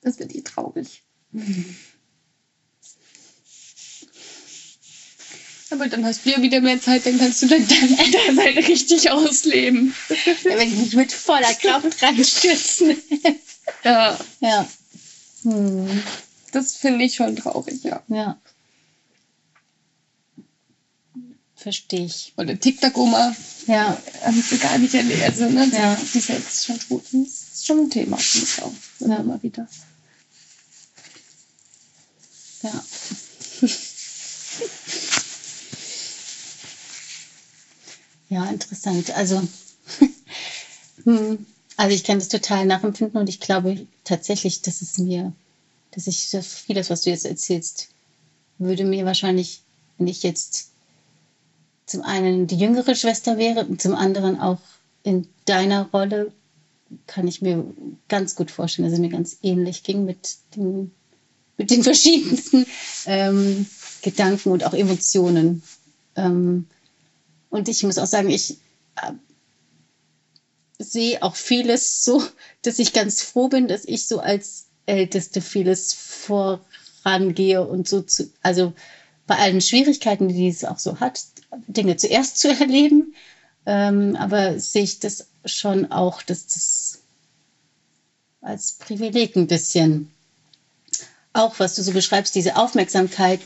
[0.05, 1.03] das wird eh traurig.
[5.71, 9.11] Aber dann hast du ja wieder mehr Zeit, dann kannst du dann deine Elternseite richtig
[9.11, 9.95] ausleben.
[10.09, 12.97] Da werde ich mich mit voller Kraft reinstürzen.
[13.83, 14.69] Ja, ja.
[15.43, 16.03] Hm.
[16.53, 18.03] das finde ich schon traurig, ja.
[18.09, 18.39] Ja.
[21.57, 22.35] Verstehe ich.
[22.37, 23.35] Oder TikTok-Oma
[23.67, 23.97] Ja.
[24.23, 25.23] habe ich so gar nicht erlebt.
[25.23, 25.97] Also, ne, Ja.
[25.97, 27.05] die ist jetzt schon tot.
[27.13, 27.23] Das
[27.55, 28.73] ist schon ein Thema für mich auch.
[29.01, 29.17] Ja.
[29.17, 29.67] Immer wieder.
[32.65, 32.83] Ja.
[38.31, 39.11] ja, interessant.
[39.11, 39.43] Also,
[41.05, 41.45] hm,
[41.77, 45.35] also ich kann das total nachempfinden und ich glaube tatsächlich, dass es mir,
[45.91, 47.89] dass ich das vieles, was du jetzt erzählst,
[48.57, 49.61] würde mir wahrscheinlich,
[49.99, 50.71] wenn ich jetzt
[51.85, 54.61] zum einen die jüngere Schwester wäre und zum anderen auch
[55.03, 56.33] in deiner Rolle,
[57.07, 57.63] kann ich mir
[58.09, 60.93] ganz gut vorstellen, dass es mir ganz ähnlich ging mit den
[61.57, 62.67] mit den verschiedensten
[63.07, 63.67] ähm,
[64.03, 65.63] Gedanken und auch Emotionen.
[66.17, 66.67] Ähm,
[67.51, 68.59] und ich muss auch sagen, ich
[68.97, 69.13] äh,
[70.79, 72.23] sehe auch vieles so,
[72.63, 78.31] dass ich ganz froh bin, dass ich so als Älteste vieles vorangehe und so zu,
[78.43, 78.73] also
[79.27, 81.23] bei allen Schwierigkeiten, die es auch so hat,
[81.67, 83.15] Dinge zuerst zu erleben.
[83.67, 87.03] Ähm, aber sehe ich das schon auch, dass das
[88.43, 90.11] als Privileg ein bisschen
[91.35, 93.41] auch, was du so beschreibst, diese Aufmerksamkeit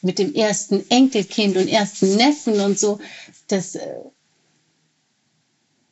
[0.00, 2.98] mit dem ersten Enkelkind und ersten Neffen und so,
[3.48, 3.86] das äh,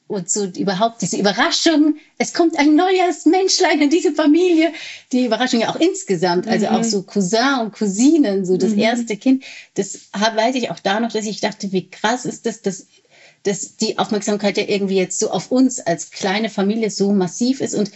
[0.08, 4.72] und so überhaupt diese Überraschung, es kommt ein neues Menschlein in diese Familie,
[5.12, 6.72] die Überraschung ja auch insgesamt, also Mhm.
[6.74, 8.78] auch so Cousin und Cousinen, so das Mhm.
[8.80, 12.60] erste Kind, das weiß ich auch da noch, dass ich dachte, wie krass ist das,
[12.60, 12.86] dass,
[13.44, 17.74] dass die Aufmerksamkeit ja irgendwie jetzt so auf uns als kleine Familie so massiv ist
[17.74, 17.90] und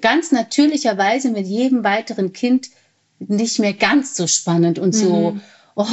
[0.00, 2.68] ganz natürlicherweise mit jedem weiteren Kind
[3.20, 5.40] nicht mehr ganz so spannend und so, Mhm.
[5.76, 5.86] oh,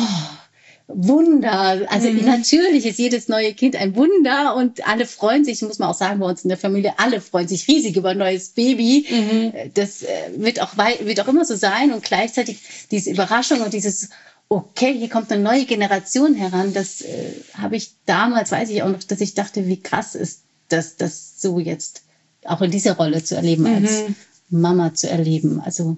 [0.87, 1.81] Wunder.
[1.89, 2.23] Also Mhm.
[2.25, 6.19] natürlich ist jedes neue Kind ein Wunder und alle freuen sich, muss man auch sagen,
[6.19, 9.05] bei uns in der Familie, alle freuen sich riesig über ein neues Baby.
[9.09, 9.71] Mhm.
[9.73, 14.09] Das äh, wird auch, wird auch immer so sein und gleichzeitig diese Überraschung und dieses,
[14.49, 18.89] okay, hier kommt eine neue Generation heran, das äh, habe ich damals, weiß ich auch
[18.89, 22.03] noch, dass ich dachte, wie krass ist das, das so jetzt
[22.45, 24.15] auch in dieser Rolle zu erleben, als Mhm.
[24.49, 25.59] Mama zu erleben.
[25.59, 25.97] Also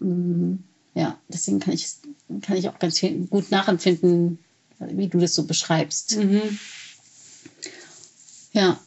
[0.00, 0.54] mm,
[0.94, 1.86] ja, deswegen kann ich,
[2.42, 4.38] kann ich auch ganz viel, gut nachempfinden,
[4.80, 6.16] wie du das so beschreibst.
[6.16, 6.58] Mhm.
[8.52, 8.80] Ja.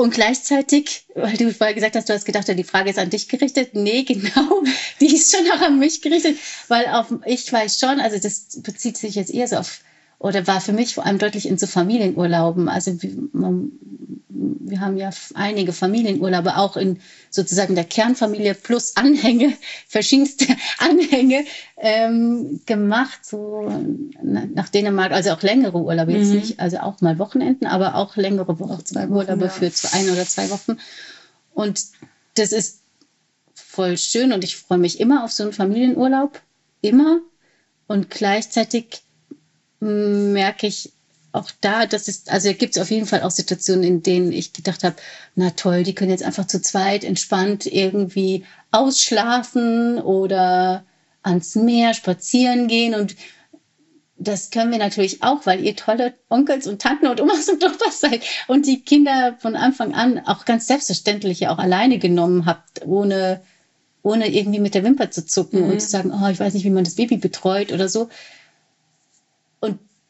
[0.00, 3.28] Und gleichzeitig, weil du vorher gesagt hast, du hast gedacht, die Frage ist an dich
[3.28, 3.74] gerichtet.
[3.74, 4.62] Nee, genau,
[4.98, 8.96] die ist schon auch an mich gerichtet, weil auf, ich weiß schon, also das bezieht
[8.96, 9.80] sich jetzt eher so auf,
[10.20, 12.68] oder war für mich vor allem deutlich in so Familienurlauben.
[12.68, 13.72] Also wir, man,
[14.28, 16.98] wir haben ja einige Familienurlaube auch in
[17.30, 19.54] sozusagen der Kernfamilie plus Anhänge,
[19.88, 20.44] verschiedenste
[20.78, 21.44] Anhänge
[21.78, 23.72] ähm, gemacht, so
[24.22, 26.36] na- nach Dänemark, also auch längere Urlaube jetzt Mhm.
[26.40, 29.50] nicht, also auch mal Wochenenden, aber auch längere Wochen, zwei Wochen, Urlaube ja.
[29.50, 30.76] für zwei, ein oder zwei Wochen.
[31.54, 31.82] Und
[32.34, 32.80] das ist
[33.54, 36.42] voll schön und ich freue mich immer auf so einen Familienurlaub,
[36.82, 37.20] immer.
[37.86, 39.00] Und gleichzeitig
[39.80, 40.92] merke ich
[41.32, 44.52] auch da, das ist, also gibt es auf jeden Fall auch Situationen, in denen ich
[44.52, 44.96] gedacht habe,
[45.36, 50.84] na toll, die können jetzt einfach zu zweit entspannt irgendwie ausschlafen oder
[51.22, 53.14] ans Meer spazieren gehen und
[54.22, 58.00] das können wir natürlich auch, weil ihr tolle Onkels und Tanten und Omas und Opas
[58.00, 62.84] seid und die Kinder von Anfang an auch ganz selbstverständlich ja auch alleine genommen habt,
[62.84, 63.40] ohne,
[64.02, 65.70] ohne irgendwie mit der Wimper zu zucken Mhm.
[65.70, 68.10] und zu sagen, oh, ich weiß nicht, wie man das Baby betreut oder so.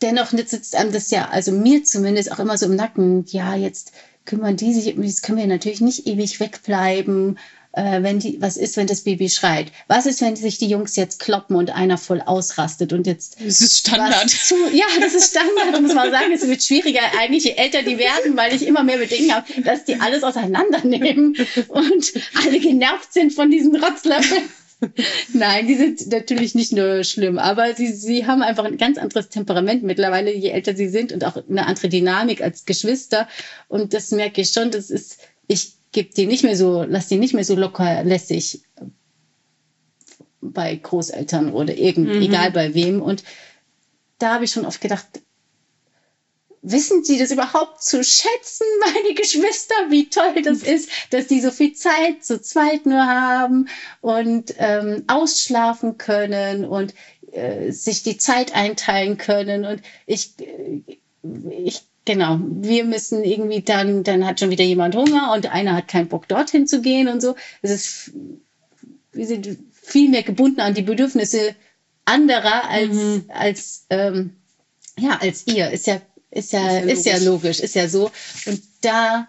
[0.03, 3.93] Dennoch sitzt einem das ja, also mir zumindest auch immer so im Nacken, ja, jetzt
[4.25, 7.39] kümmern die sich, jetzt können wir natürlich nicht ewig wegbleiben.
[7.73, 9.71] äh, wenn die, was ist, wenn das Baby schreit?
[9.87, 13.37] Was ist, wenn sich die Jungs jetzt kloppen und einer voll ausrastet und jetzt.
[13.41, 14.29] Das ist Standard.
[14.29, 16.33] Zu, ja, das ist Standard, muss man sagen.
[16.33, 19.85] Es wird schwieriger eigentlich, je älter die werden, weil ich immer mehr Bedenken habe, dass
[19.85, 21.37] die alles auseinandernehmen
[21.69, 22.13] und
[22.45, 24.43] alle genervt sind von diesen Rotzlöffeln.
[25.35, 29.29] Nein, die sind natürlich nicht nur schlimm, aber sie, sie haben einfach ein ganz anderes
[29.29, 33.29] Temperament mittlerweile, je älter sie sind und auch eine andere Dynamik als Geschwister.
[33.69, 37.19] Und das merke ich schon, das ist, ich gebe die nicht mehr so, lass die
[37.19, 38.63] nicht mehr so locker lässig
[40.41, 42.23] bei Großeltern oder irgend, mhm.
[42.23, 43.03] egal bei wem.
[43.03, 43.23] Und
[44.19, 45.07] da habe ich schon oft gedacht,
[46.63, 51.51] wissen Sie das überhaupt zu schätzen, meine Geschwister, wie toll das ist, dass die so
[51.51, 53.69] viel Zeit zu zweit nur haben
[54.01, 56.95] und ähm, ausschlafen können und
[57.33, 59.65] äh, sich die Zeit einteilen können.
[59.65, 60.83] Und ich, äh,
[61.65, 65.89] ich Genau, wir müssen irgendwie dann, dann hat schon wieder jemand Hunger und einer hat
[65.89, 67.37] keinen Bock dorthin zu gehen und so.
[67.61, 68.13] Es ist,
[69.13, 71.55] wir sind viel mehr gebunden an die Bedürfnisse
[72.07, 73.25] anderer als, mhm.
[73.29, 74.37] als, ähm,
[74.99, 75.71] ja, als ihr.
[75.71, 78.11] Ist ja, ist ja, ist ja, ist ja logisch, ist ja so.
[78.47, 79.29] Und da,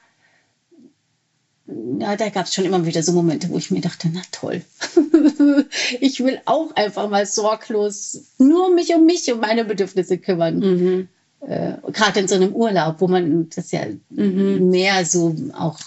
[1.99, 4.61] ja, da gab es schon immer wieder so Momente, wo ich mir dachte, na toll,
[5.99, 10.59] ich will auch einfach mal sorglos nur mich um mich, um meine Bedürfnisse kümmern.
[10.59, 11.07] Mhm
[11.41, 14.69] äh, gerade in so einem Urlaub, wo man das ja mhm.
[14.69, 15.79] mehr so auch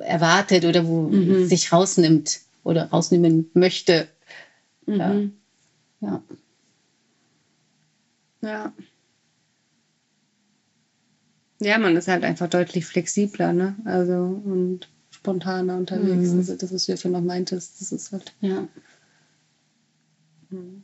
[0.00, 1.46] erwartet oder wo mhm.
[1.46, 4.08] sich rausnimmt oder rausnehmen möchte.
[4.86, 5.32] Mhm.
[6.00, 6.22] Ja.
[8.42, 8.72] ja.
[11.60, 11.78] Ja.
[11.78, 13.76] man ist halt einfach deutlich flexibler, ne?
[13.84, 16.30] Also und spontaner unterwegs.
[16.30, 16.38] Mhm.
[16.38, 18.32] Also das, was du ja noch meintest, das ist halt.
[18.40, 18.68] Ja.
[20.50, 20.82] Mhm.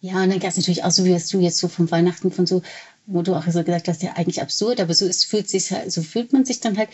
[0.00, 2.30] Ja, und dann gab es natürlich auch so, wie hast du jetzt so von Weihnachten
[2.30, 2.62] von so,
[3.06, 5.90] wo du auch so gesagt hast, ja eigentlich absurd, aber so ist, fühlt sich halt,
[5.90, 6.90] so fühlt man sich dann halt.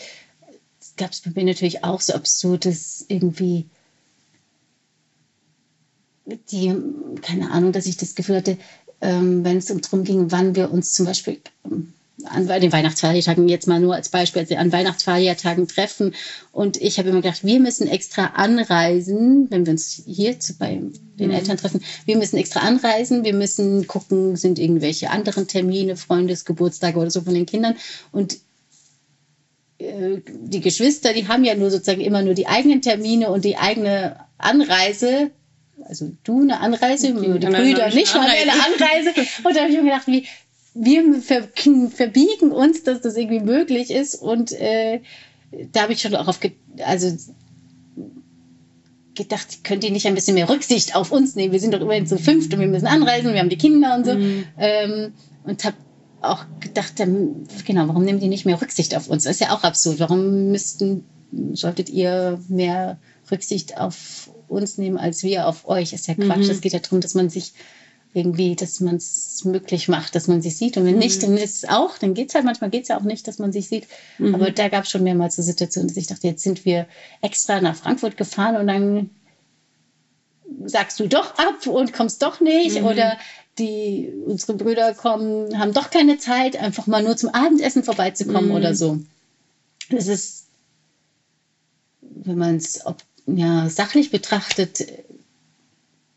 [0.95, 3.65] Gab es bei mir natürlich auch so absurdes irgendwie
[6.51, 6.73] die,
[7.21, 8.57] keine Ahnung, dass ich das Gefühl hatte,
[9.03, 11.93] ähm, wenn es darum ging, wann wir uns zum Beispiel ähm,
[12.25, 16.15] an den Weihnachtsfeiertagen jetzt mal nur als Beispiel, also an Weihnachtsfeiertagen treffen.
[16.53, 20.81] Und ich habe immer gedacht, wir müssen extra anreisen, wenn wir uns hier zu, bei
[21.19, 21.31] den mhm.
[21.31, 21.81] Eltern treffen.
[22.05, 27.33] Wir müssen extra anreisen, wir müssen gucken, sind irgendwelche anderen Termine, Freundesgeburtstage oder so von
[27.33, 27.75] den Kindern.
[28.13, 28.37] Und
[29.79, 33.57] äh, die Geschwister, die haben ja nur sozusagen immer nur die eigenen Termine und die
[33.57, 35.31] eigene Anreise
[35.87, 39.09] also du eine Anreise, die, Brüder nicht mal eine Anreise.
[39.43, 40.25] Und da habe ich mir gedacht, wie,
[40.73, 41.47] wir ver
[41.89, 44.15] verbiegen uns, dass das irgendwie möglich ist.
[44.15, 45.01] Und äh,
[45.71, 46.39] da habe ich schon auch auf,
[46.83, 47.15] also
[49.15, 51.53] gedacht, könnt ihr nicht ein bisschen mehr Rücksicht auf uns nehmen?
[51.53, 54.05] Wir sind doch immerhin zu fünft und wir müssen anreisen, wir haben die Kinder und
[54.05, 54.15] so.
[54.15, 54.45] Mhm.
[54.57, 55.75] Ähm, und habe
[56.21, 59.23] auch gedacht, ähm, genau, warum nehmen die nicht mehr Rücksicht auf uns?
[59.23, 59.99] Das ist ja auch absurd.
[59.99, 61.03] Warum müssten,
[61.53, 62.97] solltet ihr mehr
[63.29, 65.93] Rücksicht auf uns nehmen als wir auf euch?
[65.93, 66.49] Ist ja Quatsch.
[66.49, 66.61] Es mhm.
[66.61, 67.53] geht ja darum, dass man sich
[68.13, 70.77] irgendwie, dass man es möglich macht, dass man sich sieht.
[70.77, 70.99] Und wenn mhm.
[70.99, 73.27] nicht, dann ist es auch, dann geht es halt, manchmal geht es ja auch nicht,
[73.27, 73.87] dass man sich sieht.
[74.19, 74.35] Mhm.
[74.35, 76.87] Aber da gab es schon mehrmals so Situationen, dass ich dachte, jetzt sind wir
[77.21, 79.09] extra nach Frankfurt gefahren und dann
[80.65, 82.81] sagst du doch ab und kommst doch nicht.
[82.81, 82.85] Mhm.
[82.85, 83.17] Oder
[83.57, 88.55] die, unsere Brüder kommen, haben doch keine Zeit, einfach mal nur zum Abendessen vorbeizukommen mhm.
[88.55, 88.99] oder so.
[89.89, 90.47] Das ist,
[92.01, 92.85] wenn man es
[93.25, 94.85] ja, sachlich betrachtet,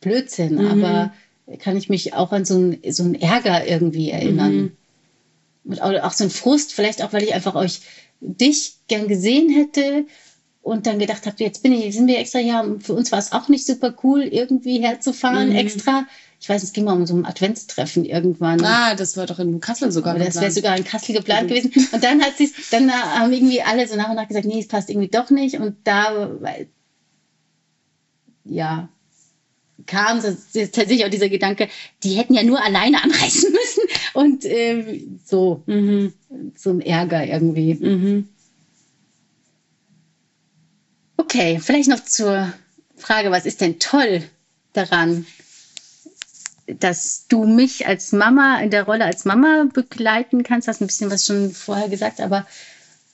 [0.01, 0.83] Blödsinn, mhm.
[0.83, 1.13] aber
[1.59, 4.57] kann ich mich auch an so einen so einen Ärger irgendwie erinnern.
[4.57, 4.73] Mhm.
[5.65, 7.81] Und auch, so ein Frust, vielleicht auch, weil ich einfach euch,
[8.21, 10.07] dich gern gesehen hätte
[10.63, 13.33] und dann gedacht habe, jetzt bin ich, sind wir extra ja, für uns war es
[13.33, 15.57] auch nicht super cool, irgendwie herzufahren, mhm.
[15.57, 16.07] extra.
[16.41, 18.63] Ich weiß, es ging mal um so ein Adventstreffen irgendwann.
[18.65, 20.15] Ah, das war doch in Kassel sogar.
[20.15, 21.55] Oder das wäre sogar in Kassel geplant mhm.
[21.55, 21.89] gewesen.
[21.93, 24.69] Und dann hat sich, dann haben irgendwie alle so nach und nach gesagt, nee, es
[24.69, 25.59] passt irgendwie doch nicht.
[25.59, 26.31] Und da,
[28.49, 28.89] ja,
[29.87, 31.69] kam tatsächlich auch dieser Gedanke,
[32.03, 33.83] die hätten ja nur alleine anreisen müssen
[34.15, 36.13] und äh, so, mhm.
[36.65, 37.75] ein Ärger irgendwie.
[37.75, 38.29] Mhm.
[41.17, 42.53] Okay, vielleicht noch zur
[42.97, 44.23] Frage, was ist denn toll
[44.73, 45.27] daran,
[46.67, 50.69] dass du mich als Mama in der Rolle als Mama begleiten kannst?
[50.69, 52.47] Hast ein bisschen was schon vorher gesagt, aber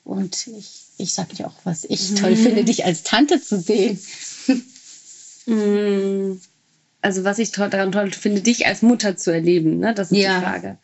[0.05, 2.17] und ich, ich sage dir auch, was ich mhm.
[2.17, 3.99] toll finde, dich als Tante zu sehen.
[5.47, 6.41] Mhm
[7.03, 9.93] also was ich daran toll finde, dich als Mutter zu erleben, ne?
[9.93, 10.39] Das ist ja.
[10.39, 10.79] die Frage.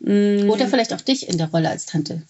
[0.00, 0.50] Mhm.
[0.50, 2.22] Oder vielleicht auch dich in der Rolle als Tante.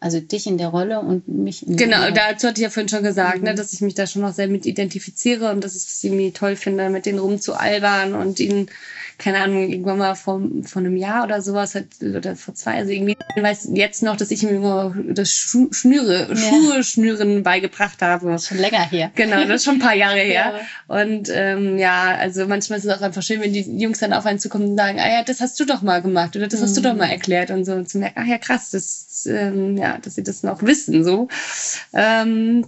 [0.00, 2.90] Also dich in der Rolle und mich in Genau, der dazu hatte ich ja vorhin
[2.90, 5.84] schon gesagt, ne, dass ich mich da schon noch sehr mit identifiziere und dass ich
[5.84, 8.68] es irgendwie toll finde, mit denen rumzualbern und ihnen,
[9.18, 12.90] keine Ahnung, irgendwann mal vor, vor einem Jahr oder sowas, hat, oder vor zwei, also
[12.90, 16.36] irgendwie, ich weiß jetzt noch, dass ich ihm immer das Schu Schnüre, Ja.
[16.36, 18.38] Schuhe schnüren beigebracht habe.
[18.38, 19.10] schon länger her.
[19.14, 20.54] Genau, das ist schon ein paar Jahre her.
[20.88, 24.26] Und ähm, ja, also manchmal ist es auch einfach schön, wenn die Jungs dann auf
[24.26, 26.76] einen zukommen und sagen, ah ja, das hast du doch mal gemacht oder das hast
[26.76, 29.98] du doch mal erklärt und so und zu merken, ach ja, krass, das, ähm, ja,
[29.98, 31.28] dass sie das noch wissen, so.
[31.92, 32.66] Ähm,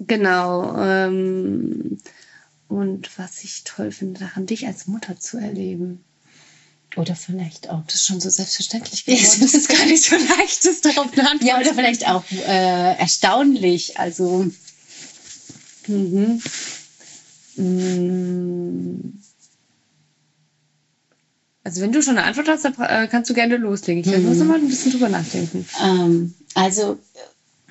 [0.00, 0.76] genau.
[0.78, 1.98] Ähm,
[2.68, 6.04] und was ich toll finde, daran dich als Mutter zu erleben.
[6.96, 7.82] Oder vielleicht auch.
[7.86, 9.40] Das ist schon so selbstverständlich geworden.
[9.40, 12.96] Das ist gar nicht so leicht, das darauf Antwort Ja, oder zu vielleicht auch äh,
[12.98, 13.98] erstaunlich.
[13.98, 14.50] Also
[15.88, 16.42] Mhm.
[17.56, 19.18] Mm.
[21.64, 24.04] Also wenn du schon eine Antwort hast, dann äh, kannst du gerne loslegen.
[24.04, 25.66] Ich muss noch mal ein bisschen drüber nachdenken.
[25.82, 26.98] Ähm, also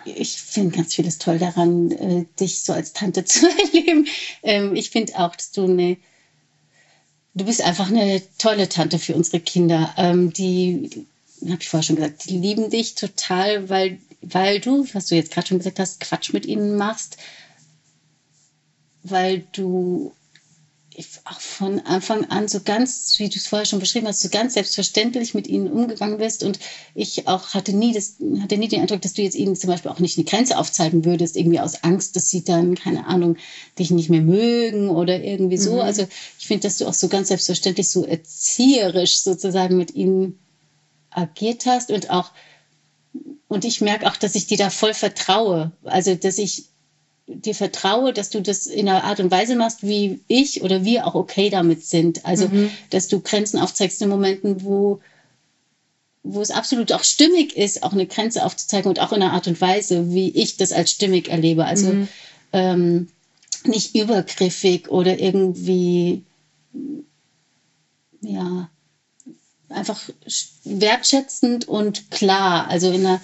[0.05, 4.07] ich finde ganz vieles toll daran, äh, dich so als Tante zu erleben.
[4.43, 5.97] Ähm, ich finde auch, dass du eine,
[7.33, 9.93] du bist einfach eine tolle Tante für unsere Kinder.
[9.97, 11.05] Ähm, die,
[11.43, 15.31] habe ich vorher schon gesagt, die lieben dich total, weil, weil du, was du jetzt
[15.31, 17.17] gerade schon gesagt hast, Quatsch mit ihnen machst,
[19.03, 20.13] weil du
[21.25, 24.53] auch von Anfang an so ganz, wie du es vorher schon beschrieben hast, so ganz
[24.53, 26.43] selbstverständlich mit ihnen umgegangen bist.
[26.43, 26.59] Und
[26.93, 29.91] ich auch hatte nie, das, hatte nie den Eindruck, dass du jetzt ihnen zum Beispiel
[29.91, 33.37] auch nicht eine Grenze aufzeigen würdest, irgendwie aus Angst, dass sie dann, keine Ahnung,
[33.77, 35.81] dich nicht mehr mögen oder irgendwie so.
[35.81, 36.07] Also
[36.39, 40.39] ich finde, dass du auch so ganz selbstverständlich so erzieherisch sozusagen mit ihnen
[41.09, 42.31] agiert hast und auch,
[43.47, 45.71] und ich merke auch, dass ich dir da voll vertraue.
[45.83, 46.65] Also, dass ich
[47.27, 51.07] dir vertraue, dass du das in einer Art und Weise machst, wie ich oder wir
[51.07, 52.25] auch okay damit sind.
[52.25, 52.49] Also,
[52.91, 54.99] dass du Grenzen aufzeigst in Momenten, wo,
[56.23, 59.47] wo es absolut auch stimmig ist, auch eine Grenze aufzuzeigen und auch in einer Art
[59.47, 61.65] und Weise, wie ich das als stimmig erlebe.
[61.65, 62.07] Also
[62.53, 63.07] ähm,
[63.63, 66.21] nicht übergriffig oder irgendwie,
[68.21, 68.69] ja,
[69.69, 69.99] einfach
[70.63, 72.67] wertschätzend und klar.
[72.67, 73.21] Also in einer,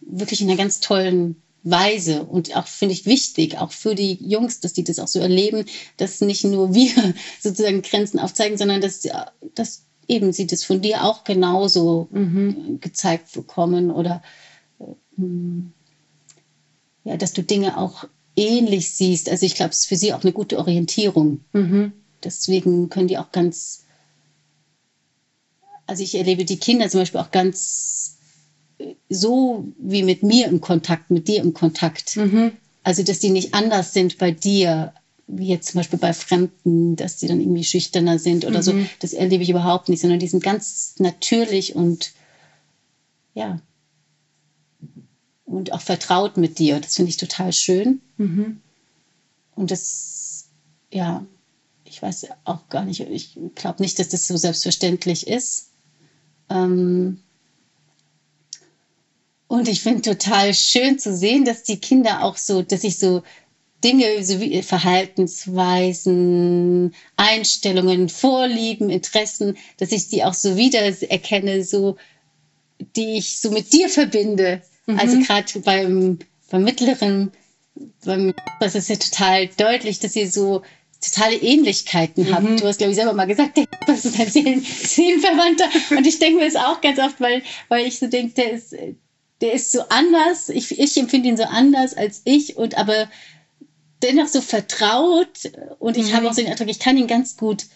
[0.00, 4.60] wirklich in einer ganz tollen Weise und auch finde ich wichtig, auch für die Jungs,
[4.60, 5.64] dass die das auch so erleben,
[5.96, 9.06] dass nicht nur wir sozusagen Grenzen aufzeigen, sondern dass,
[9.54, 12.08] dass eben sie das von dir auch genauso
[12.80, 14.22] gezeigt bekommen oder
[15.16, 15.72] ähm,
[17.04, 18.04] ja, dass du Dinge auch
[18.36, 19.28] ähnlich siehst.
[19.28, 21.40] Also ich glaube, es ist für sie auch eine gute Orientierung.
[22.24, 23.84] Deswegen können die auch ganz,
[25.86, 28.18] also ich erlebe die Kinder zum Beispiel auch ganz
[29.08, 32.16] so wie mit mir im Kontakt, mit dir im Kontakt.
[32.84, 34.92] Also, dass die nicht anders sind bei dir,
[35.28, 38.72] wie jetzt zum Beispiel bei Fremden, dass die dann irgendwie schüchterner sind oder so.
[38.98, 42.12] Das erlebe ich überhaupt nicht, sondern die sind ganz natürlich und
[43.34, 43.60] ja.
[45.44, 46.80] Und auch vertraut mit dir.
[46.80, 48.00] Das finde ich total schön.
[49.54, 50.46] Und das,
[50.92, 51.24] ja,
[51.84, 55.68] ich weiß auch gar nicht, ich glaube nicht, dass das so selbstverständlich ist.
[56.48, 57.20] Ähm,
[59.52, 63.22] und ich finde total schön zu sehen, dass die Kinder auch so, dass ich so
[63.84, 71.98] Dinge, so wie Verhaltensweisen, Einstellungen, Vorlieben, Interessen, dass ich die auch so wieder erkenne, so,
[72.96, 74.62] die ich so mit dir verbinde.
[74.86, 76.18] Also gerade beim,
[76.50, 77.30] beim mittleren,
[78.06, 80.62] beim, das ist ja total deutlich, dass ihr so
[81.02, 82.58] totale Ähnlichkeiten habt.
[82.58, 85.68] Du hast, glaube ich, selber mal gesagt, der das ist ein Seelen, Seelenverwandter.
[85.90, 88.74] Und ich denke mir das auch ganz oft, weil, weil ich so denke, der ist,
[89.42, 90.48] der ist so anders.
[90.48, 93.10] Ich, ich empfinde ihn so anders als ich und aber
[94.02, 95.50] dennoch so vertraut.
[95.78, 97.66] Und ich habe auch so den Eindruck, ich kann ihn ganz gut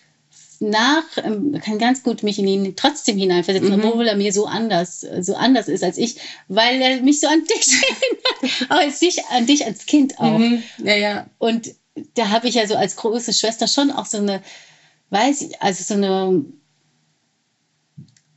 [0.58, 5.06] nach, ähm, kann ganz gut mich in ihn trotzdem hineinversetzen, obwohl er mir so anders,
[5.20, 6.16] so anders ist als ich,
[6.48, 7.74] weil er mich so an dich
[8.42, 10.38] erinnert, auch als dich, an dich als Kind auch.
[10.38, 10.62] Mhm.
[10.82, 11.26] Ja, ja.
[11.38, 11.74] Und
[12.14, 14.42] da habe ich ja so als große Schwester schon auch so eine,
[15.10, 16.44] weiß ich, also so eine,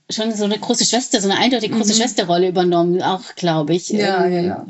[0.10, 3.90] schon so eine große Schwester, so eine eindeutig große Schwesterrolle übernommen, auch glaube ich.
[3.90, 4.68] Ja, Ähm, ja, ja.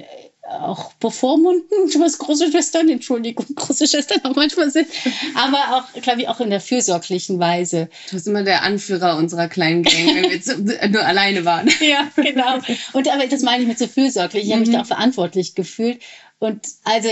[0.62, 4.88] Auch bevormunden, was große Schwestern, Entschuldigung, große Schwestern auch manchmal sind,
[5.36, 7.88] aber auch, glaube ich, auch in der fürsorglichen Weise.
[8.10, 10.58] Du bist immer der Anführer unserer kleinen Gang, wenn wir jetzt
[10.89, 11.69] nur alleine waren.
[11.80, 12.58] Ja, genau.
[12.93, 14.45] Und aber das meine ich mit so fürsorglich.
[14.45, 16.02] Ich habe mich da auch verantwortlich gefühlt.
[16.39, 17.10] Und also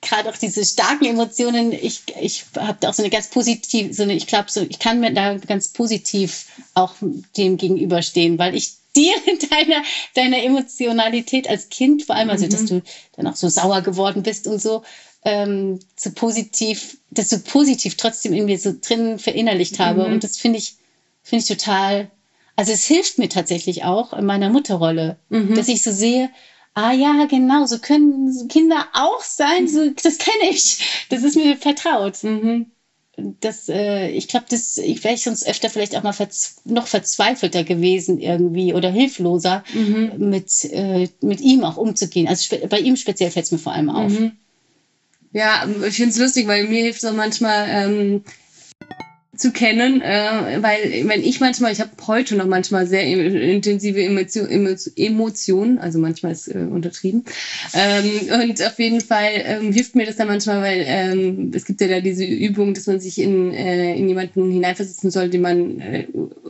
[0.00, 4.04] gerade auch diese starken Emotionen, ich, ich habe da auch so eine ganz positive, so
[4.04, 6.94] eine, ich glaube, so, ich kann mir da ganz positiv auch
[7.36, 9.82] dem gegenüberstehen, weil ich dir in deiner,
[10.14, 12.82] deiner Emotionalität als Kind, vor allem, also dass du
[13.16, 14.82] dann auch so sauer geworden bist und so,
[15.24, 20.06] ähm, so positiv, dass du positiv trotzdem in mir so drin verinnerlicht habe.
[20.06, 20.74] Und das finde ich,
[21.22, 22.10] finde ich total
[22.58, 25.54] also es hilft mir tatsächlich auch in meiner Mutterrolle, Mhm.
[25.54, 26.28] dass ich so sehe,
[26.78, 31.56] ah ja, genau, so können Kinder auch sein, so, das kenne ich, das ist mir
[31.56, 32.22] vertraut.
[32.22, 32.66] Mhm.
[33.40, 37.64] Das, äh, ich glaube, das, ich wäre sonst öfter vielleicht auch mal verz noch verzweifelter
[37.64, 40.12] gewesen irgendwie oder hilfloser Mhm.
[40.18, 42.28] mit, äh, mit ihm auch umzugehen.
[42.28, 44.12] Also bei ihm speziell fällt es mir vor allem auf.
[44.12, 44.32] Mhm.
[45.32, 48.22] Ja, ich finde es lustig, weil mir hilft es auch manchmal ähm,
[49.38, 54.44] zu kennen, äh, weil wenn ich manchmal, ich habe heute noch manchmal sehr intensive Emotio
[54.44, 57.24] Emo Emotionen, also manchmal ist äh, untertrieben.
[57.72, 58.10] Ähm,
[58.42, 61.88] und auf jeden Fall ähm, hilft mir das dann manchmal, weil ähm, es gibt ja
[61.88, 66.06] da diese Übung, dass man sich in, äh, in jemanden hineinversetzen soll, den man äh,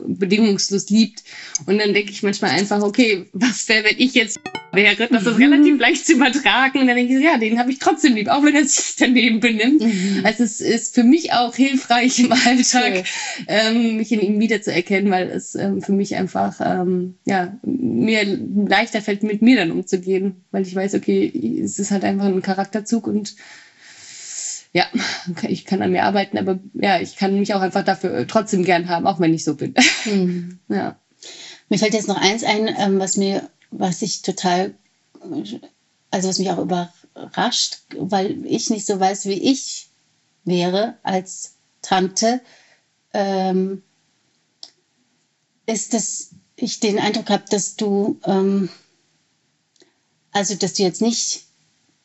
[0.07, 1.23] bedingungslos liebt.
[1.67, 4.41] Und dann denke ich manchmal einfach, okay, was wäre, wenn ich jetzt
[4.73, 5.09] wäre?
[5.09, 6.81] Das ist relativ leicht zu übertragen.
[6.81, 9.41] Und dann denke ich, ja, den habe ich trotzdem lieb, auch wenn er sich daneben
[9.41, 9.83] benimmt.
[10.25, 12.33] Also es ist für mich auch hilfreich im
[12.85, 13.05] Alltag,
[13.47, 19.01] ähm, mich in ihm wiederzuerkennen, weil es ähm, für mich einfach ähm, ja, mir leichter
[19.01, 23.07] fällt, mit mir dann umzugehen, weil ich weiß, okay, es ist halt einfach ein Charakterzug
[23.07, 23.35] und
[24.73, 24.87] ja,
[25.49, 28.89] ich kann an mir arbeiten, aber ja, ich kann mich auch einfach dafür trotzdem gern
[28.89, 29.75] haben, auch wenn ich so bin.
[30.05, 30.59] Mhm.
[30.69, 30.97] ja.
[31.69, 34.75] Mir fällt jetzt noch eins ein, ähm, was mir, was ich total,
[36.11, 39.89] also was mich auch überrascht, weil ich nicht so weiß, wie ich
[40.45, 42.41] wäre als Tante,
[43.13, 43.83] ähm,
[45.67, 48.69] ist, dass ich den Eindruck habe, dass du, ähm,
[50.33, 51.45] also dass du jetzt nicht,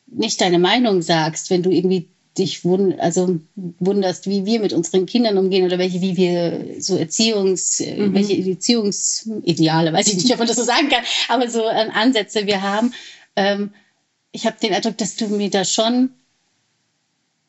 [0.06, 5.06] nicht deine Meinung sagst, wenn du irgendwie dich wund also wunderst, wie wir mit unseren
[5.06, 10.38] Kindern umgehen oder welche, wie wir so Erziehungs, äh, welche Erziehungsideale, weiß ich nicht, ob
[10.38, 12.92] man das so sagen kann, aber so äh, Ansätze wir haben.
[13.36, 13.72] Ähm,
[14.32, 16.10] ich habe den Eindruck, dass du mir da schon,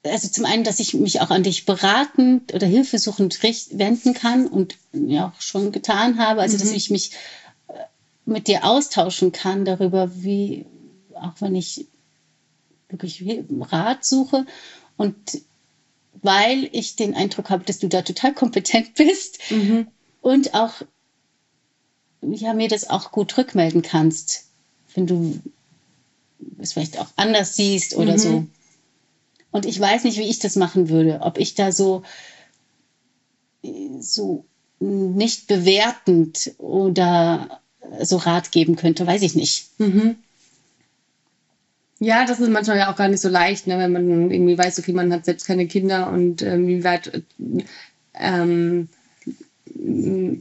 [0.06, 4.78] also zum einen, dass ich mich auch an dich beratend oder hilfesuchend wenden kann und
[4.93, 7.12] ja auch schon getan habe, also dass ich mich
[7.68, 7.74] äh,
[8.26, 10.66] mit dir austauschen kann darüber, wie,
[11.16, 11.86] auch wenn ich
[12.89, 13.24] wirklich
[13.72, 14.45] Rat suche
[14.97, 15.16] und
[16.22, 19.88] weil ich den Eindruck habe, dass du da total kompetent bist Mhm.
[20.22, 20.74] und auch
[22.22, 24.45] ja, mir das auch gut rückmelden kannst,
[24.95, 25.39] wenn du
[26.60, 28.18] es vielleicht auch anders siehst oder Mhm.
[28.18, 28.45] so.
[29.56, 32.03] Und ich weiß nicht, wie ich das machen würde, ob ich da so
[34.01, 34.43] so
[34.82, 37.62] nicht bewertend oder
[38.01, 39.70] so Rat geben könnte, weiß ich nicht.
[39.78, 40.18] Mhm.
[41.99, 44.78] Ja, das ist manchmal ja auch gar nicht so leicht, ne, wenn man irgendwie weiß,
[44.78, 47.24] okay, man hat selbst keine Kinder und ähm, wie weit
[48.14, 48.89] ähm,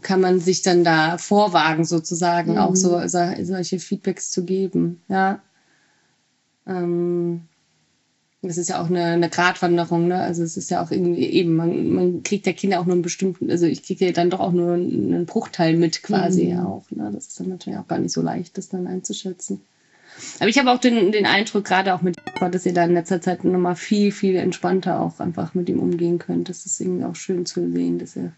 [0.03, 5.01] kann man sich dann da vorwagen, sozusagen, auch so, so solche Feedbacks zu geben.
[5.07, 5.41] Ja.
[6.67, 7.43] Ähm,
[8.49, 10.21] das ist ja auch eine, eine Gratwanderung, ne?
[10.21, 13.03] Also es ist ja auch irgendwie eben, man, man kriegt ja Kinder auch nur einen
[13.03, 16.59] bestimmten, also ich kriege ja dann doch auch nur einen Bruchteil mit quasi Mhm.
[16.61, 16.85] auch.
[16.91, 17.11] Ne?
[17.13, 19.61] Das ist dann natürlich auch gar nicht so leicht, das dann einzuschätzen.
[20.39, 23.21] Aber ich habe auch den, den Eindruck, gerade auch mit dass ihr da in letzter
[23.21, 26.49] Zeit nochmal viel, viel entspannter auch einfach mit ihm umgehen könnt.
[26.49, 28.33] Das ist irgendwie auch schön zu sehen, dass er,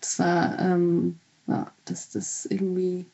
[0.00, 3.06] das war, ähm, ja, dass das irgendwie,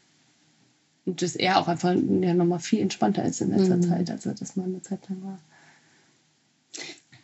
[1.07, 4.57] dass er auch einfach ja, nochmal viel entspannter ist in letzter Zeit, als er das
[4.57, 5.39] mal eine Zeit lang war.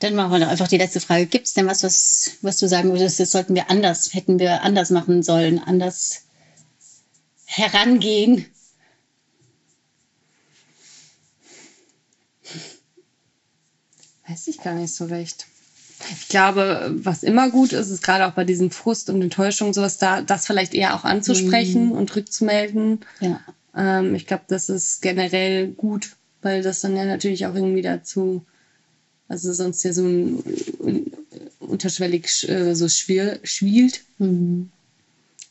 [0.01, 1.27] Dann machen wir doch einfach die letzte Frage.
[1.27, 4.63] Gibt es denn was, was, was du sagen würdest, das sollten wir anders, hätten wir
[4.63, 6.23] anders machen sollen, anders
[7.45, 8.47] herangehen?
[14.27, 15.47] Weiß ich gar nicht so recht.
[16.13, 19.99] Ich glaube, was immer gut ist, ist gerade auch bei diesen Frust und Enttäuschungen sowas
[19.99, 23.01] da, das vielleicht eher auch anzusprechen und rückzumelden.
[23.21, 23.41] Ja.
[23.77, 28.47] Ähm, ich glaube, das ist generell gut, weil das dann ja natürlich auch irgendwie dazu,
[29.31, 30.43] also sonst ja so ein,
[30.81, 31.13] un-
[31.61, 34.03] unterschwellig äh, so schwiel, schwielt.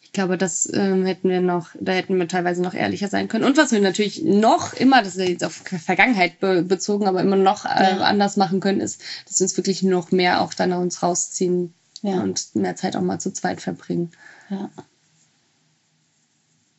[0.02, 3.46] Ich glaube, das ähm, hätten wir noch, da hätten wir teilweise noch ehrlicher sein können.
[3.46, 7.22] Und was wir natürlich noch immer, das ist ja jetzt auf Vergangenheit be bezogen, aber
[7.22, 7.98] immer noch äh, Ja.
[8.02, 12.22] anders machen können, ist, dass wir uns wirklich noch mehr auch dann uns rausziehen Ja.
[12.22, 14.12] und mehr Zeit auch mal zu zweit verbringen.
[14.50, 14.70] Ja.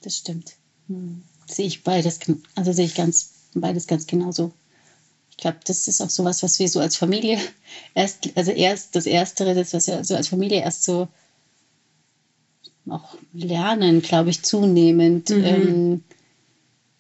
[0.03, 0.55] Das stimmt.
[1.46, 2.18] Sehe ich beides,
[2.57, 4.53] also sehe ich ganz, beides ganz genauso.
[5.41, 7.38] Ich glaube, das ist auch sowas, was wir so als Familie
[7.95, 11.09] erst, also erst das Erstere, das, was wir so als Familie erst so
[12.91, 16.05] auch lernen, glaube ich, zunehmend, ähm,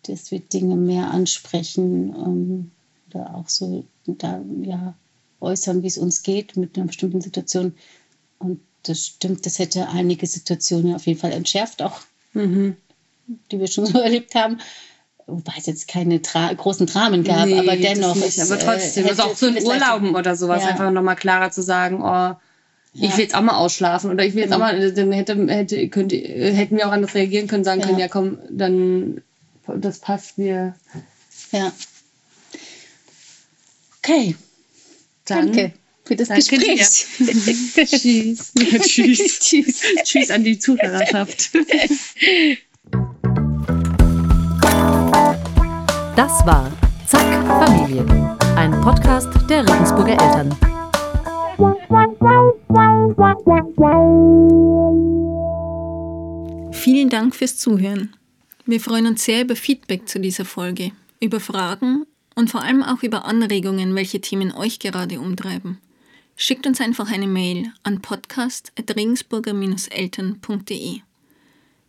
[0.04, 2.70] dass wir Dinge mehr ansprechen ähm,
[3.10, 4.94] oder auch so da ja
[5.40, 7.74] äußern, wie es uns geht mit einer bestimmten Situation.
[8.38, 12.00] Und das stimmt, das hätte einige Situationen auf jeden Fall entschärft, auch
[12.32, 12.76] Mhm.
[13.52, 14.60] die wir schon so erlebt haben.
[15.30, 18.14] Wobei es jetzt keine Tra großen Dramen gab, Nee, aber dennoch.
[18.14, 18.38] nicht.
[18.38, 20.70] es, aber trotzdem, äh, also auch hätte vieles Urlauben oder sowas, Ja.
[20.70, 22.36] einfach nochmal klarer zu sagen, oh, Ja.
[22.92, 24.64] Ich will jetzt auch mal ausschlafen oder ich will jetzt genau.
[24.66, 27.86] auch mal, dann hätte, hätte, könnte, hätten wir auch anders reagieren können, sagen ja.
[27.86, 29.22] können, ja komm, dann
[29.76, 30.74] das passt mir.
[31.52, 31.72] Ja.
[33.98, 34.34] Okay.
[35.26, 35.72] Dann, Danke
[36.04, 36.80] für das Danke Gespräch.
[37.86, 38.52] tschüss.
[38.82, 39.38] tschüss.
[39.38, 39.80] tschüss.
[40.02, 41.50] Tschüss an die Zuhörerschaft.
[46.16, 46.72] Das war
[47.06, 48.06] Zack Familie,
[48.56, 50.56] ein Podcast der Regensburger Eltern.
[56.72, 58.16] Vielen Dank fürs Zuhören.
[58.66, 62.04] Wir freuen uns sehr über Feedback zu dieser Folge, über Fragen
[62.34, 65.78] und vor allem auch über Anregungen, welche Themen euch gerade umtreiben.
[66.36, 71.00] Schickt uns einfach eine Mail an podcast.regensburger-eltern.de.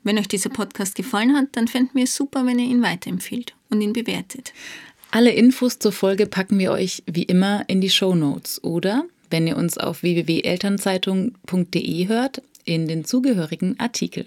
[0.04, 3.56] Wenn euch dieser Podcast gefallen hat, dann fänden wir es super, wenn ihr ihn weiterempfiehlt
[3.72, 4.54] und ihn bewertet.
[5.10, 9.48] Alle Infos zur Folge packen wir euch wie immer in die Show Notes oder, wenn
[9.48, 14.26] ihr uns auf www.elternzeitung.de hört, in den zugehörigen Artikel.